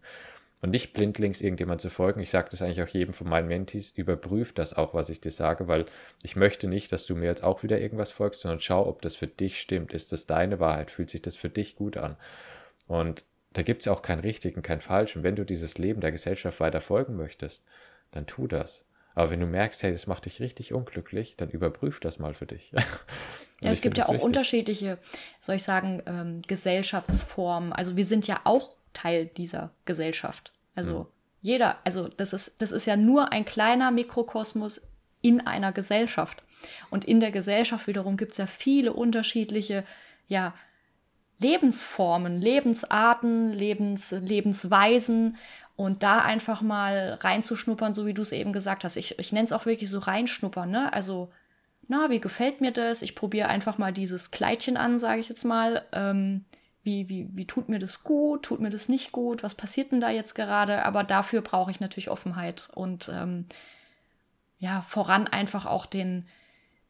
[0.63, 2.21] und nicht blindlings irgendjemand zu folgen.
[2.21, 5.31] Ich sage das eigentlich auch jedem von meinen Mentees, überprüf das auch, was ich dir
[5.31, 5.87] sage, weil
[6.23, 9.17] ich möchte nicht, dass du mir jetzt auch wieder irgendwas folgst, sondern schau, ob das
[9.17, 9.93] für dich stimmt.
[9.93, 10.91] Ist das deine Wahrheit?
[10.91, 12.17] Fühlt sich das für dich gut an?
[12.87, 15.17] Und da gibt es auch kein richtig und kein falsch.
[15.17, 17.65] Und wenn du dieses Leben der Gesellschaft weiter folgen möchtest,
[18.13, 18.85] dann tu das.
[19.15, 22.47] Aber wenn du merkst, hey, das macht dich richtig unglücklich, dann überprüf das mal für
[22.47, 22.71] dich.
[23.63, 24.25] ja, es gibt ja auch wichtig.
[24.25, 24.99] unterschiedliche,
[25.41, 27.73] soll ich sagen, ähm, Gesellschaftsformen.
[27.73, 30.53] Also wir sind ja auch Teil dieser Gesellschaft.
[30.75, 31.07] Also mhm.
[31.43, 34.83] jeder, also das ist, das ist ja nur ein kleiner Mikrokosmos
[35.23, 36.43] in einer Gesellschaft.
[36.91, 39.85] Und in der Gesellschaft wiederum gibt es ja viele unterschiedliche,
[40.29, 40.55] ja,
[41.39, 45.39] Lebensformen, Lebensarten, Lebens, Lebensweisen
[45.75, 48.97] und da einfach mal reinzuschnuppern, so wie du es eben gesagt hast.
[48.97, 50.93] Ich, ich nenne es auch wirklich so reinschnuppern, ne?
[50.93, 51.33] Also,
[51.89, 53.01] na, wie gefällt mir das?
[53.01, 55.83] Ich probiere einfach mal dieses Kleidchen an, sage ich jetzt mal.
[55.93, 56.45] Ähm,
[56.91, 60.01] wie, wie, wie tut mir das gut, tut mir das nicht gut, was passiert denn
[60.01, 60.85] da jetzt gerade?
[60.85, 63.47] Aber dafür brauche ich natürlich Offenheit und ähm,
[64.59, 66.27] ja, voran einfach auch den,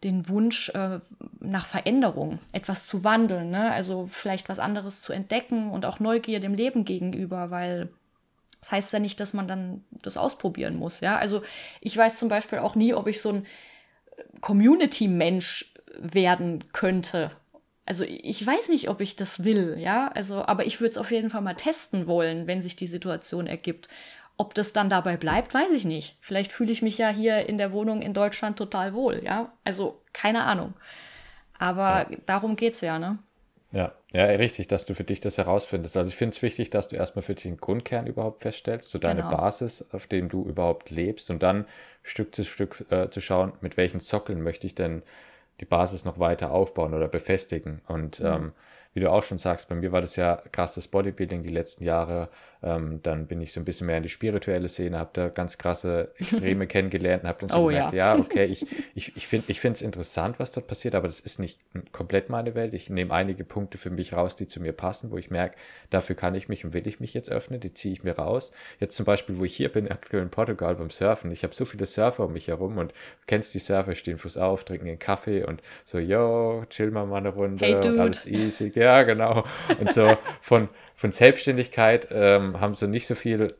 [0.03, 1.01] den Wunsch äh,
[1.40, 3.70] nach Veränderung, etwas zu wandeln, ne?
[3.72, 7.90] also vielleicht was anderes zu entdecken und auch Neugier dem Leben gegenüber, weil
[8.61, 11.01] das heißt ja nicht, dass man dann das ausprobieren muss.
[11.01, 11.42] Ja, also
[11.80, 13.46] ich weiß zum Beispiel auch nie, ob ich so ein
[14.40, 17.30] Community-Mensch werden könnte
[17.91, 20.12] also ich weiß nicht, ob ich das will, ja.
[20.14, 23.49] Also, aber ich würde es auf jeden Fall mal testen wollen, wenn sich die Situation
[23.49, 23.88] ergibt.
[24.36, 26.16] Ob das dann dabei bleibt, weiß ich nicht.
[26.20, 29.53] Vielleicht fühle ich mich ja hier in der Wohnung in Deutschland total wohl, ja.
[29.64, 30.74] Also keine Ahnung.
[31.59, 32.16] Aber ja.
[32.26, 33.18] darum es ja, ne?
[33.72, 35.97] Ja, ja, richtig, dass du für dich das herausfindest.
[35.97, 39.01] Also ich finde es wichtig, dass du erstmal für dich den Grundkern überhaupt feststellst, so
[39.01, 39.36] deine genau.
[39.36, 41.66] Basis, auf dem du überhaupt lebst und dann
[42.05, 45.03] Stück zu Stück äh, zu schauen, mit welchen Sockeln möchte ich denn
[45.61, 47.83] die Basis noch weiter aufbauen oder befestigen.
[47.87, 48.27] Und mhm.
[48.27, 48.53] ähm,
[48.93, 52.29] wie du auch schon sagst, bei mir war das ja krasses Bodybuilding die letzten Jahre.
[52.63, 55.57] Ähm, dann bin ich so ein bisschen mehr in die spirituelle Szene, habe da ganz
[55.57, 58.15] krasse Extreme kennengelernt und habe dann so oh, gemerkt, ja.
[58.15, 61.39] ja, okay, ich, ich, ich finde ich es interessant, was dort passiert, aber das ist
[61.39, 61.59] nicht
[61.93, 62.75] komplett meine Welt.
[62.75, 65.57] Ich nehme einige Punkte für mich raus, die zu mir passen, wo ich merke,
[65.89, 68.53] dafür kann ich mich und will ich mich jetzt öffnen, die ziehe ich mir raus.
[68.79, 71.65] Jetzt zum Beispiel, wo ich hier bin, aktuell in Portugal beim Surfen, ich habe so
[71.65, 74.99] viele Surfer um mich herum und du kennst die Surfer, stehen Fuß auf, trinken einen
[74.99, 78.71] Kaffee und so, yo, chill mal mal eine Runde hey, und alles easy.
[78.75, 79.45] Ja, genau.
[79.79, 80.69] Und so von,
[81.01, 83.55] von Selbstständigkeit ähm, haben so nicht so viel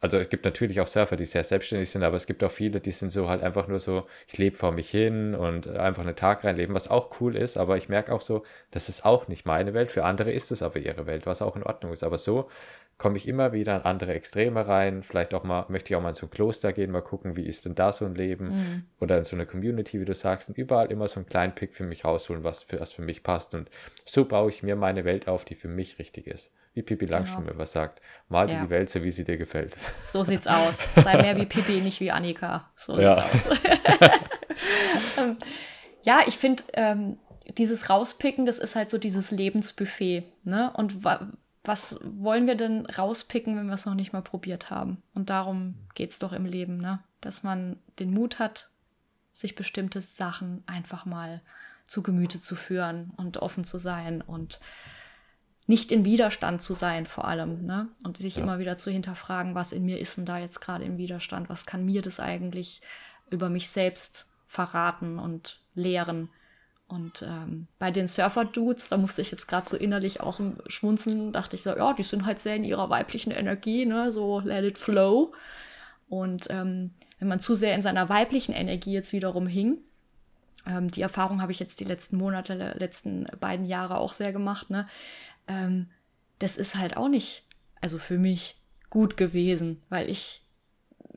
[0.00, 2.80] also es gibt natürlich auch Surfer, die sehr selbstständig sind, aber es gibt auch viele,
[2.80, 6.14] die sind so halt einfach nur so, ich lebe vor mich hin und einfach einen
[6.14, 9.44] Tag reinleben, was auch cool ist, aber ich merke auch so, das ist auch nicht
[9.44, 12.04] meine Welt, für andere ist es aber ihre Welt, was auch in Ordnung ist.
[12.04, 12.48] Aber so
[12.96, 15.02] komme ich immer wieder in andere Extreme rein.
[15.02, 17.46] Vielleicht auch mal, möchte ich auch mal in so ein Kloster gehen, mal gucken, wie
[17.46, 18.46] ist denn da so ein Leben?
[18.46, 18.84] Mhm.
[19.00, 21.74] Oder in so eine Community, wie du sagst, und überall immer so einen kleinen Pick
[21.74, 23.54] für mich rausholen, was für, was für mich passt.
[23.54, 23.70] Und
[24.04, 26.52] so baue ich mir meine Welt auf, die für mich richtig ist.
[26.74, 27.18] Wie Pippi genau.
[27.18, 27.56] Langstrumpf genau.
[27.56, 28.62] immer sagt, mal ja.
[28.62, 29.76] die Welt so, wie sie dir gefällt.
[30.04, 30.88] So sieht's aus.
[30.96, 32.70] Sei mehr wie Pippi, nicht wie Annika.
[32.76, 33.28] So ja.
[33.30, 33.58] sieht's aus.
[35.16, 35.36] Ähm,
[36.04, 37.18] ja, ich finde, ähm,
[37.56, 40.24] dieses Rauspicken, das ist halt so dieses Lebensbuffet.
[40.44, 40.72] Ne?
[40.74, 41.04] Und
[41.64, 45.02] was wollen wir denn rauspicken, wenn wir es noch nicht mal probiert haben?
[45.14, 47.00] Und darum geht es doch im Leben, ne?
[47.20, 48.70] Dass man den Mut hat,
[49.32, 51.42] sich bestimmte Sachen einfach mal
[51.86, 54.60] zu Gemüte zu führen und offen zu sein und
[55.68, 57.88] nicht in Widerstand zu sein, vor allem, ne?
[58.02, 58.42] Und sich ja.
[58.42, 61.50] immer wieder zu hinterfragen, was in mir ist denn da jetzt gerade im Widerstand?
[61.50, 62.80] Was kann mir das eigentlich
[63.30, 66.30] über mich selbst verraten und lehren?
[66.88, 71.54] Und ähm, bei den Surfer-Dudes, da musste ich jetzt gerade so innerlich auch schmunzeln, dachte
[71.54, 74.78] ich so, ja, die sind halt sehr in ihrer weiblichen Energie, ne, so let it
[74.78, 75.34] flow.
[76.08, 79.82] Und ähm, wenn man zu sehr in seiner weiblichen Energie jetzt wiederum hing,
[80.66, 84.70] ähm, die Erfahrung habe ich jetzt die letzten Monate, letzten beiden Jahre auch sehr gemacht,
[84.70, 84.86] ne,
[85.48, 85.90] ähm,
[86.38, 87.44] das ist halt auch nicht,
[87.80, 88.56] also für mich
[88.90, 90.42] gut gewesen, weil ich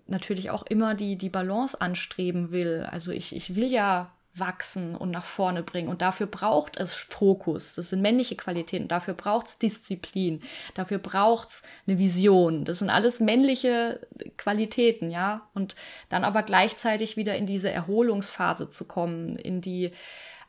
[0.07, 2.87] natürlich auch immer die, die Balance anstreben will.
[2.89, 5.89] Also ich, ich will ja wachsen und nach vorne bringen.
[5.89, 7.73] Und dafür braucht es Fokus.
[7.73, 8.87] Das sind männliche Qualitäten.
[8.87, 10.41] Dafür braucht es Disziplin.
[10.73, 12.63] Dafür braucht es eine Vision.
[12.63, 14.07] Das sind alles männliche
[14.37, 15.49] Qualitäten, ja.
[15.53, 15.75] Und
[16.09, 19.91] dann aber gleichzeitig wieder in diese Erholungsphase zu kommen, in die,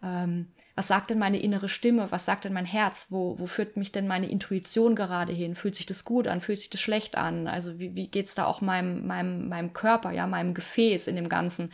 [0.03, 2.13] ähm, was sagt denn meine innere Stimme?
[2.13, 3.09] Was sagt denn mein Herz?
[3.11, 5.57] Wo, wo führt mich denn meine Intuition gerade hin?
[5.57, 6.41] Fühlt sich das gut an?
[6.41, 7.49] Fühlt sich das schlecht an?
[7.49, 11.29] Also wie, wie geht's da auch meinem, meinem, meinem Körper, ja, meinem Gefäß in dem
[11.29, 11.73] Ganzen?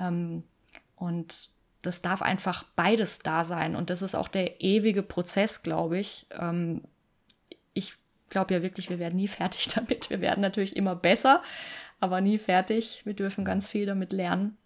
[0.00, 0.44] Ähm,
[1.02, 1.48] und
[1.82, 3.74] das darf einfach beides da sein.
[3.74, 6.26] Und das ist auch der ewige Prozess, glaube ich.
[6.30, 6.82] Ähm,
[7.74, 7.94] ich
[8.28, 10.10] glaube ja wirklich, wir werden nie fertig damit.
[10.10, 11.42] Wir werden natürlich immer besser,
[11.98, 13.02] aber nie fertig.
[13.04, 14.56] Wir dürfen ganz viel damit lernen.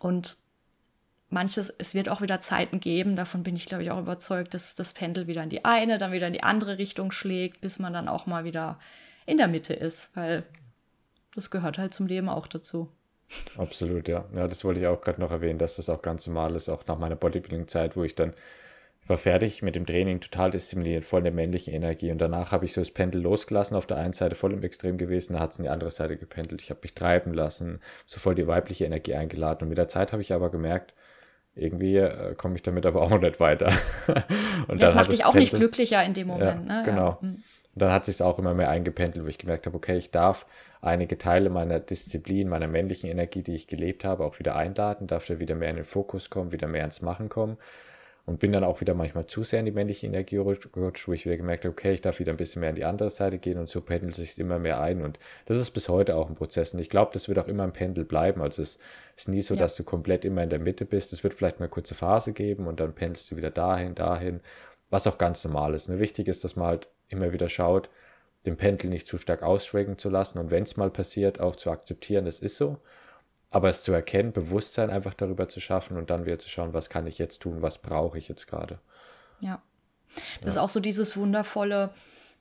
[0.00, 0.38] Und
[1.28, 4.74] manches, es wird auch wieder Zeiten geben, davon bin ich, glaube ich, auch überzeugt, dass
[4.74, 7.92] das Pendel wieder in die eine, dann wieder in die andere Richtung schlägt, bis man
[7.92, 8.80] dann auch mal wieder
[9.24, 10.42] in der Mitte ist, weil
[11.36, 12.90] das gehört halt zum Leben auch dazu.
[13.56, 14.24] Absolut, ja.
[14.34, 16.86] Ja, das wollte ich auch gerade noch erwähnen, dass das auch ganz normal ist, auch
[16.86, 18.34] nach meiner Bodybuilding-Zeit, wo ich dann
[19.02, 22.12] ich war fertig mit dem Training, total diszipliniert, voll in der männlichen Energie.
[22.12, 24.98] Und danach habe ich so das Pendel losgelassen, auf der einen Seite voll im Extrem
[24.98, 26.60] gewesen, da hat es in die andere Seite gependelt.
[26.62, 29.64] Ich habe mich treiben lassen, so voll die weibliche Energie eingeladen.
[29.64, 30.94] Und mit der Zeit habe ich aber gemerkt,
[31.54, 33.72] irgendwie äh, komme ich damit aber auch nicht weiter.
[34.68, 36.68] und das macht dich auch Pendel, nicht glücklicher in dem Moment.
[36.68, 36.82] Ja, ne?
[36.84, 37.08] Genau.
[37.08, 37.18] Ja.
[37.20, 37.42] Mhm.
[37.74, 40.46] Und dann hat sich auch immer mehr eingependelt, wo ich gemerkt habe, okay, ich darf
[40.82, 45.26] einige Teile meiner Disziplin, meiner männlichen Energie, die ich gelebt habe, auch wieder einladen, darf
[45.26, 47.58] da wieder mehr in den Fokus kommen, wieder mehr ins Machen kommen.
[48.26, 51.24] Und bin dann auch wieder manchmal zu sehr in die männliche Energie gerutscht, wo ich
[51.24, 53.58] wieder gemerkt habe, okay, ich darf wieder ein bisschen mehr in die andere Seite gehen
[53.58, 55.02] und so pendelt sich immer mehr ein.
[55.02, 56.72] Und das ist bis heute auch ein Prozess.
[56.72, 58.40] Und ich glaube, das wird auch immer ein Pendel bleiben.
[58.40, 58.78] Also es
[59.16, 59.60] ist nie so, ja.
[59.60, 61.12] dass du komplett immer in der Mitte bist.
[61.12, 64.40] Es wird vielleicht mal eine kurze Phase geben und dann pendelst du wieder dahin, dahin,
[64.90, 65.88] was auch ganz normal ist.
[65.88, 67.88] Nur wichtig ist, dass man halt immer wieder schaut,
[68.46, 71.70] den Pendel nicht zu stark ausschwenken zu lassen und wenn es mal passiert, auch zu
[71.70, 72.78] akzeptieren, das ist so.
[73.50, 76.88] Aber es zu erkennen, Bewusstsein einfach darüber zu schaffen und dann wieder zu schauen, was
[76.88, 78.78] kann ich jetzt tun, was brauche ich jetzt gerade.
[79.40, 79.60] Ja.
[80.36, 80.48] Das ja.
[80.48, 81.90] ist auch so dieses wundervolle,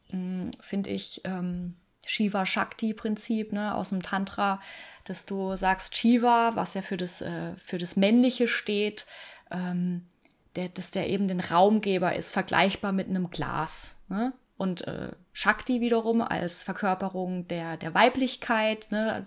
[0.09, 1.75] hm, finde ich, ähm,
[2.05, 4.59] Shiva Shakti Prinzip ne, aus dem Tantra,
[5.03, 9.05] dass du sagst Shiva, was ja für das, äh, für das Männliche steht,
[9.51, 10.07] ähm,
[10.55, 14.01] der, dass der eben den Raumgeber ist, vergleichbar mit einem Glas.
[14.09, 14.33] Ne?
[14.59, 19.23] Und äh, Shakti wiederum als Verkörperung der, der Weiblichkeit, ne,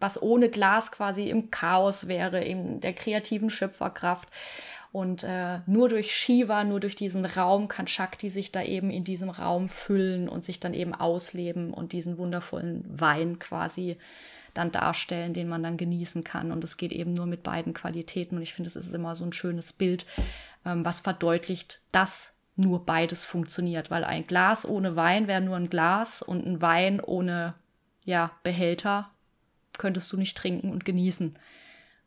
[0.00, 4.30] was ohne Glas quasi im Chaos wäre, in der kreativen Schöpferkraft.
[4.90, 9.04] Und äh, nur durch Shiva, nur durch diesen Raum kann Shakti sich da eben in
[9.04, 13.98] diesem Raum füllen und sich dann eben ausleben und diesen wundervollen Wein quasi
[14.54, 16.52] dann darstellen, den man dann genießen kann.
[16.52, 18.36] Und es geht eben nur mit beiden Qualitäten.
[18.36, 20.06] Und ich finde, es ist immer so ein schönes Bild,
[20.64, 25.70] ähm, was verdeutlicht, dass nur beides funktioniert, weil ein Glas ohne Wein wäre nur ein
[25.70, 27.54] Glas und ein Wein ohne
[28.04, 29.10] ja, Behälter
[29.78, 31.34] könntest du nicht trinken und genießen.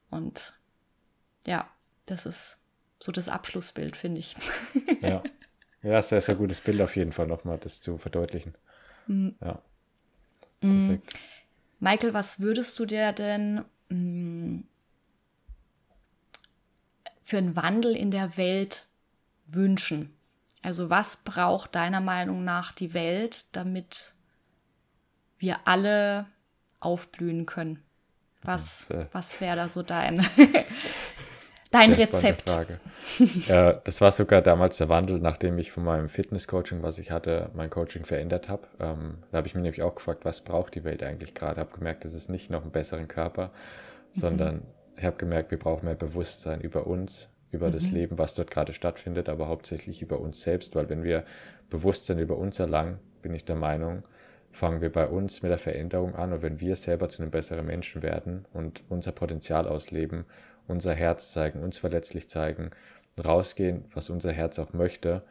[0.09, 0.53] Und
[1.45, 1.67] ja,
[2.05, 2.59] das ist
[2.99, 4.35] so das Abschlussbild, finde ich.
[5.01, 5.23] Ja.
[5.85, 8.55] Ja, sehr, sehr gutes Bild auf jeden Fall nochmal, das zu verdeutlichen.
[9.07, 9.35] Mhm.
[9.41, 9.61] Ja.
[10.61, 11.01] Mhm.
[11.81, 14.63] Michael, was würdest du dir denn mh,
[17.21, 18.87] für einen Wandel in der Welt
[19.47, 20.12] wünschen?
[20.63, 24.13] Also was braucht deiner Meinung nach die Welt, damit
[25.37, 26.25] wir alle
[26.79, 27.83] aufblühen können.
[28.43, 30.25] Was, äh, was wäre da so dein,
[31.71, 32.49] dein Rezept?
[33.47, 37.51] Ja, das war sogar damals der Wandel, nachdem ich von meinem Fitness-Coaching, was ich hatte,
[37.53, 38.67] mein Coaching verändert habe.
[38.79, 41.59] Ähm, da habe ich mir nämlich auch gefragt, was braucht die Welt eigentlich gerade?
[41.59, 43.51] Habe gemerkt, es ist nicht noch einen besseren Körper,
[44.13, 44.19] mhm.
[44.19, 44.61] sondern
[44.97, 47.73] ich habe gemerkt, wir brauchen mehr Bewusstsein über uns, über mhm.
[47.73, 51.23] das Leben, was dort gerade stattfindet, aber hauptsächlich über uns selbst, weil wenn wir
[51.69, 54.03] Bewusstsein über uns erlangen, bin ich der Meinung,
[54.51, 57.65] fangen wir bei uns mit der Veränderung an und wenn wir selber zu einem besseren
[57.65, 60.25] Menschen werden und unser Potenzial ausleben,
[60.67, 62.71] unser Herz zeigen, uns verletzlich zeigen,
[63.23, 65.23] rausgehen, was unser Herz auch möchte,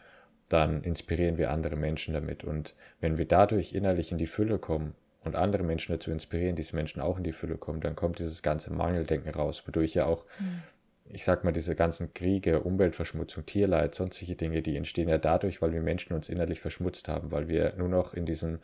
[0.48, 2.44] dann inspirieren wir andere Menschen damit.
[2.44, 4.94] Und wenn wir dadurch innerlich in die Fülle kommen
[5.24, 8.42] und andere Menschen dazu inspirieren, diese Menschen auch in die Fülle kommen, dann kommt dieses
[8.42, 10.62] ganze Mangeldenken raus, wodurch ja auch mhm
[11.06, 15.72] ich sag mal, diese ganzen Kriege, Umweltverschmutzung, Tierleid, sonstige Dinge, die entstehen ja dadurch, weil
[15.72, 18.60] wir Menschen uns innerlich verschmutzt haben, weil wir nur noch in diesem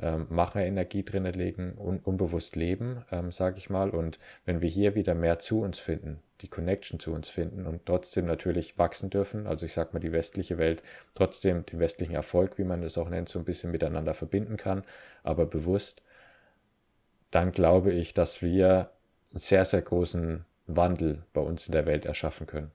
[0.00, 3.90] ähm, Macherenergie drinnen legen, un unbewusst leben, ähm, sage ich mal.
[3.90, 7.86] Und wenn wir hier wieder mehr zu uns finden, die Connection zu uns finden und
[7.86, 10.82] trotzdem natürlich wachsen dürfen, also ich sag mal, die westliche Welt
[11.14, 14.84] trotzdem den westlichen Erfolg, wie man das auch nennt, so ein bisschen miteinander verbinden kann,
[15.22, 16.02] aber bewusst,
[17.30, 18.90] dann glaube ich, dass wir
[19.30, 22.70] einen sehr, sehr großen Wandel bei uns in der Welt erschaffen können.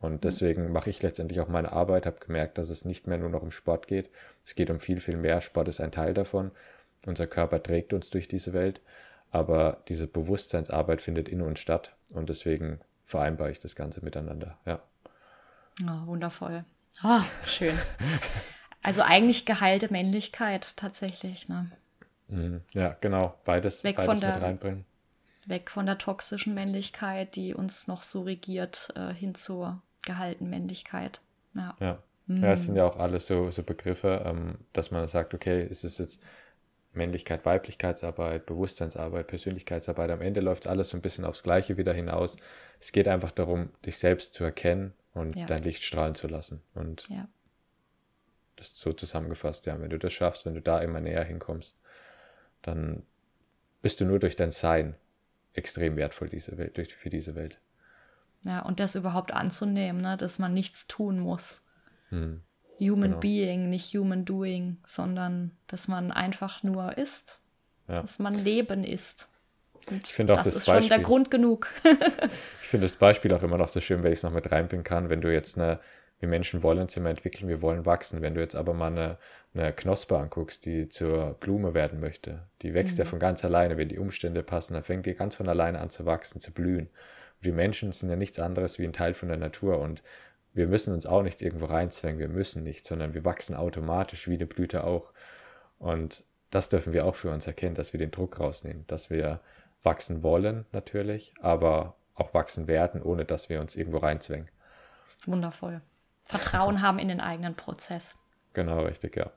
[0.00, 0.20] Und mhm.
[0.20, 3.42] deswegen mache ich letztendlich auch meine Arbeit, habe gemerkt, dass es nicht mehr nur noch
[3.42, 4.10] um Sport geht.
[4.44, 5.40] Es geht um viel, viel mehr.
[5.40, 6.50] Sport ist ein Teil davon.
[7.06, 8.80] Unser Körper trägt uns durch diese Welt.
[9.30, 11.94] Aber diese Bewusstseinsarbeit findet in uns statt.
[12.10, 14.58] Und deswegen vereinbare ich das Ganze miteinander.
[14.64, 14.80] Ja.
[15.82, 16.64] Oh, wundervoll.
[17.02, 17.78] Oh, schön.
[18.82, 21.70] Also eigentlich geheilte Männlichkeit tatsächlich, ne?
[22.28, 22.60] Mhm.
[22.72, 23.34] Ja, genau.
[23.44, 24.84] Beides, Weg beides von der, mit reinbringen
[25.48, 31.20] weg von der toxischen Männlichkeit, die uns noch so regiert, äh, hin zur gehaltenen Männlichkeit.
[31.54, 31.76] Ja.
[31.80, 32.02] Ja.
[32.26, 32.42] Mhm.
[32.42, 35.84] ja, es sind ja auch alles so, so Begriffe, ähm, dass man sagt, okay, ist
[35.84, 36.22] es jetzt
[36.92, 40.10] Männlichkeit, Weiblichkeitsarbeit, Bewusstseinsarbeit, Persönlichkeitsarbeit.
[40.10, 42.36] Am Ende läuft alles so ein bisschen aufs Gleiche wieder hinaus.
[42.80, 45.46] Es geht einfach darum, dich selbst zu erkennen und ja.
[45.46, 46.62] dein Licht strahlen zu lassen.
[46.74, 47.28] Und ja.
[48.56, 49.78] das ist so zusammengefasst, ja.
[49.80, 51.76] Wenn du das schaffst, wenn du da immer näher hinkommst,
[52.62, 53.02] dann
[53.82, 54.94] bist du nur durch dein Sein
[55.54, 57.58] extrem wertvoll diese Welt, durch, für diese Welt.
[58.44, 61.64] Ja, und das überhaupt anzunehmen, ne, dass man nichts tun muss.
[62.10, 62.42] Hm.
[62.78, 63.20] Human genau.
[63.20, 67.40] Being, nicht Human Doing, sondern dass man einfach nur ist.
[67.88, 68.00] Ja.
[68.00, 69.30] Dass man Leben ist.
[69.86, 71.68] Und ich auch das, das ist Beispiel, schon der Grund genug.
[72.62, 74.84] ich finde das Beispiel auch immer noch so schön, wenn ich es noch mit reinbringen
[74.84, 75.10] kann.
[75.10, 75.80] Wenn du jetzt eine,
[76.20, 78.22] wir Menschen wollen uns immer entwickeln, wir wollen wachsen.
[78.22, 79.18] Wenn du jetzt aber mal eine,
[79.54, 83.04] eine Knospe anguckst, die zur Blume werden möchte, die wächst mhm.
[83.04, 83.76] ja von ganz alleine.
[83.76, 86.86] Wenn die Umstände passen, dann fängt die ganz von alleine an zu wachsen, zu blühen.
[86.86, 90.02] Und wir Menschen sind ja nichts anderes wie ein Teil von der Natur und
[90.54, 94.34] wir müssen uns auch nichts irgendwo reinzwängen, wir müssen nicht, sondern wir wachsen automatisch wie
[94.34, 95.12] eine Blüte auch.
[95.78, 99.40] Und das dürfen wir auch für uns erkennen, dass wir den Druck rausnehmen, dass wir
[99.82, 104.48] wachsen wollen natürlich, aber auch wachsen werden, ohne dass wir uns irgendwo reinzwängen.
[105.26, 105.80] Wundervoll.
[106.22, 108.16] Vertrauen haben in den eigenen Prozess.
[108.54, 109.30] Genau, richtig, ja.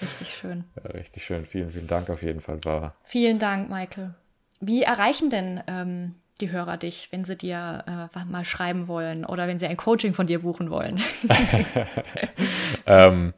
[0.00, 0.64] Richtig schön.
[0.82, 1.44] Ja, richtig schön.
[1.44, 2.58] Vielen, vielen Dank auf jeden Fall.
[2.64, 4.14] War vielen Dank, Michael.
[4.60, 9.46] Wie erreichen denn ähm, die Hörer dich, wenn sie dir äh, mal schreiben wollen oder
[9.46, 11.00] wenn sie ein Coaching von dir buchen wollen?
[12.86, 13.34] ähm,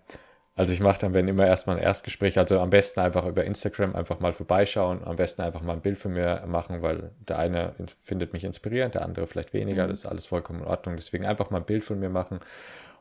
[0.55, 3.97] also ich mache dann, wenn immer erstmal ein Erstgespräch, also am besten einfach über Instagram
[3.97, 7.75] einfach mal vorbeischauen, am besten einfach mal ein Bild von mir machen, weil der eine
[8.03, 9.91] findet mich inspirierend, der andere vielleicht weniger, mhm.
[9.91, 10.95] das ist alles vollkommen in Ordnung.
[10.95, 12.39] Deswegen einfach mal ein Bild von mir machen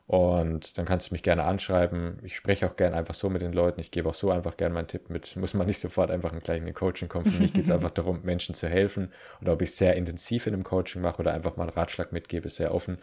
[0.06, 2.18] und dann kannst du mich gerne anschreiben.
[2.22, 3.80] Ich spreche auch gerne einfach so mit den Leuten.
[3.80, 5.34] Ich gebe auch so einfach gerne meinen Tipp mit.
[5.36, 7.24] Muss man nicht sofort einfach gleich in ein Coaching kommen.
[7.24, 9.10] Für mich geht es einfach darum, Menschen zu helfen.
[9.40, 12.48] Oder ob ich sehr intensiv in einem Coaching mache oder einfach mal einen Ratschlag mitgebe,
[12.48, 12.98] ist sehr offen.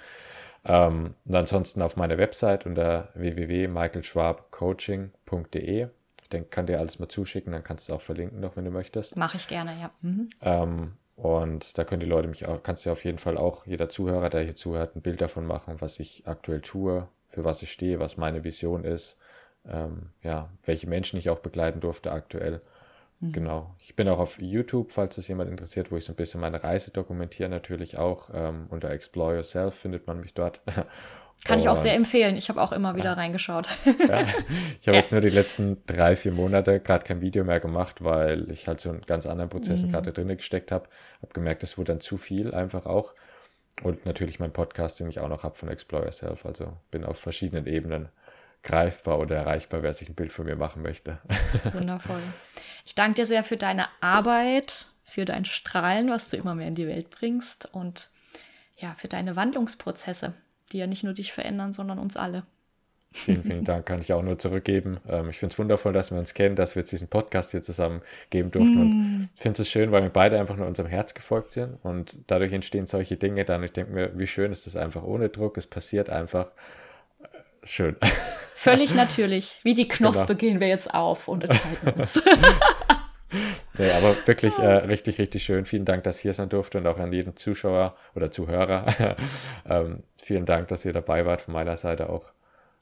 [0.63, 5.87] Ähm, und ansonsten auf meiner Website unter www.michaelschwabcoaching.de.
[6.21, 8.65] Ich denke, kann dir alles mal zuschicken, dann kannst du es auch verlinken noch, wenn
[8.65, 9.17] du möchtest.
[9.17, 9.89] Mache ich gerne, ja.
[10.01, 10.29] Mhm.
[10.43, 10.91] Ähm,
[11.21, 14.31] und da können die Leute mich auch, kannst du auf jeden Fall auch, jeder Zuhörer,
[14.31, 17.99] der hier zuhört, ein Bild davon machen, was ich aktuell tue, für was ich stehe,
[17.99, 19.17] was meine Vision ist,
[19.67, 22.61] ähm, ja, welche Menschen ich auch begleiten durfte aktuell.
[23.19, 23.33] Mhm.
[23.33, 23.75] Genau.
[23.77, 26.63] Ich bin auch auf YouTube, falls es jemand interessiert, wo ich so ein bisschen meine
[26.63, 28.31] Reise dokumentiere, natürlich auch.
[28.33, 30.61] Ähm, unter Explore Yourself findet man mich dort.
[31.43, 32.35] Kann ich auch sehr empfehlen.
[32.35, 33.67] Ich habe auch immer wieder reingeschaut.
[33.85, 34.21] Ja,
[34.81, 35.01] ich habe ja.
[35.01, 38.79] jetzt nur die letzten drei, vier Monate gerade kein Video mehr gemacht, weil ich halt
[38.79, 39.91] so in ganz anderen Prozessen mhm.
[39.91, 40.87] gerade drin gesteckt habe.
[41.21, 43.13] Habe gemerkt, es wurde dann zu viel einfach auch.
[43.83, 46.45] Und natürlich mein Podcast, den ich auch noch habe von Explore Yourself.
[46.45, 48.09] Also bin auf verschiedenen Ebenen
[48.63, 51.19] greifbar oder erreichbar, wer sich ein Bild von mir machen möchte.
[51.73, 52.21] Wundervoll.
[52.85, 56.75] Ich danke dir sehr für deine Arbeit, für dein Strahlen, was du immer mehr in
[56.75, 58.09] die Welt bringst und
[58.77, 60.33] ja, für deine Wandlungsprozesse
[60.71, 62.43] die ja nicht nur dich verändern, sondern uns alle.
[63.13, 65.01] Vielen, vielen Dank, kann ich auch nur zurückgeben.
[65.09, 67.61] Ähm, ich finde es wundervoll, dass wir uns kennen, dass wir jetzt diesen Podcast hier
[67.61, 68.73] zusammen geben durften.
[68.73, 68.79] Mm.
[68.79, 71.77] Und ich finde es schön, weil wir beide einfach nur unserem Herz gefolgt sind.
[71.83, 73.63] Und dadurch entstehen solche Dinge dann.
[73.63, 75.57] Ich denke mir, wie schön ist das einfach ohne Druck.
[75.57, 76.47] Es passiert einfach.
[77.21, 77.27] Äh,
[77.63, 77.97] schön.
[78.55, 79.59] Völlig natürlich.
[79.63, 80.39] Wie die Knospe genau.
[80.39, 82.23] gehen wir jetzt auf und enthalten uns.
[83.77, 85.65] nee, aber wirklich äh, richtig, richtig schön.
[85.65, 89.17] Vielen Dank, dass ich hier sein durfte und auch an jeden Zuschauer oder Zuhörer.
[89.69, 92.25] ähm, vielen Dank, dass ihr dabei wart von meiner Seite auch.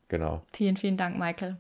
[0.08, 0.44] Genau.
[0.48, 1.58] Vielen, vielen Dank, Michael.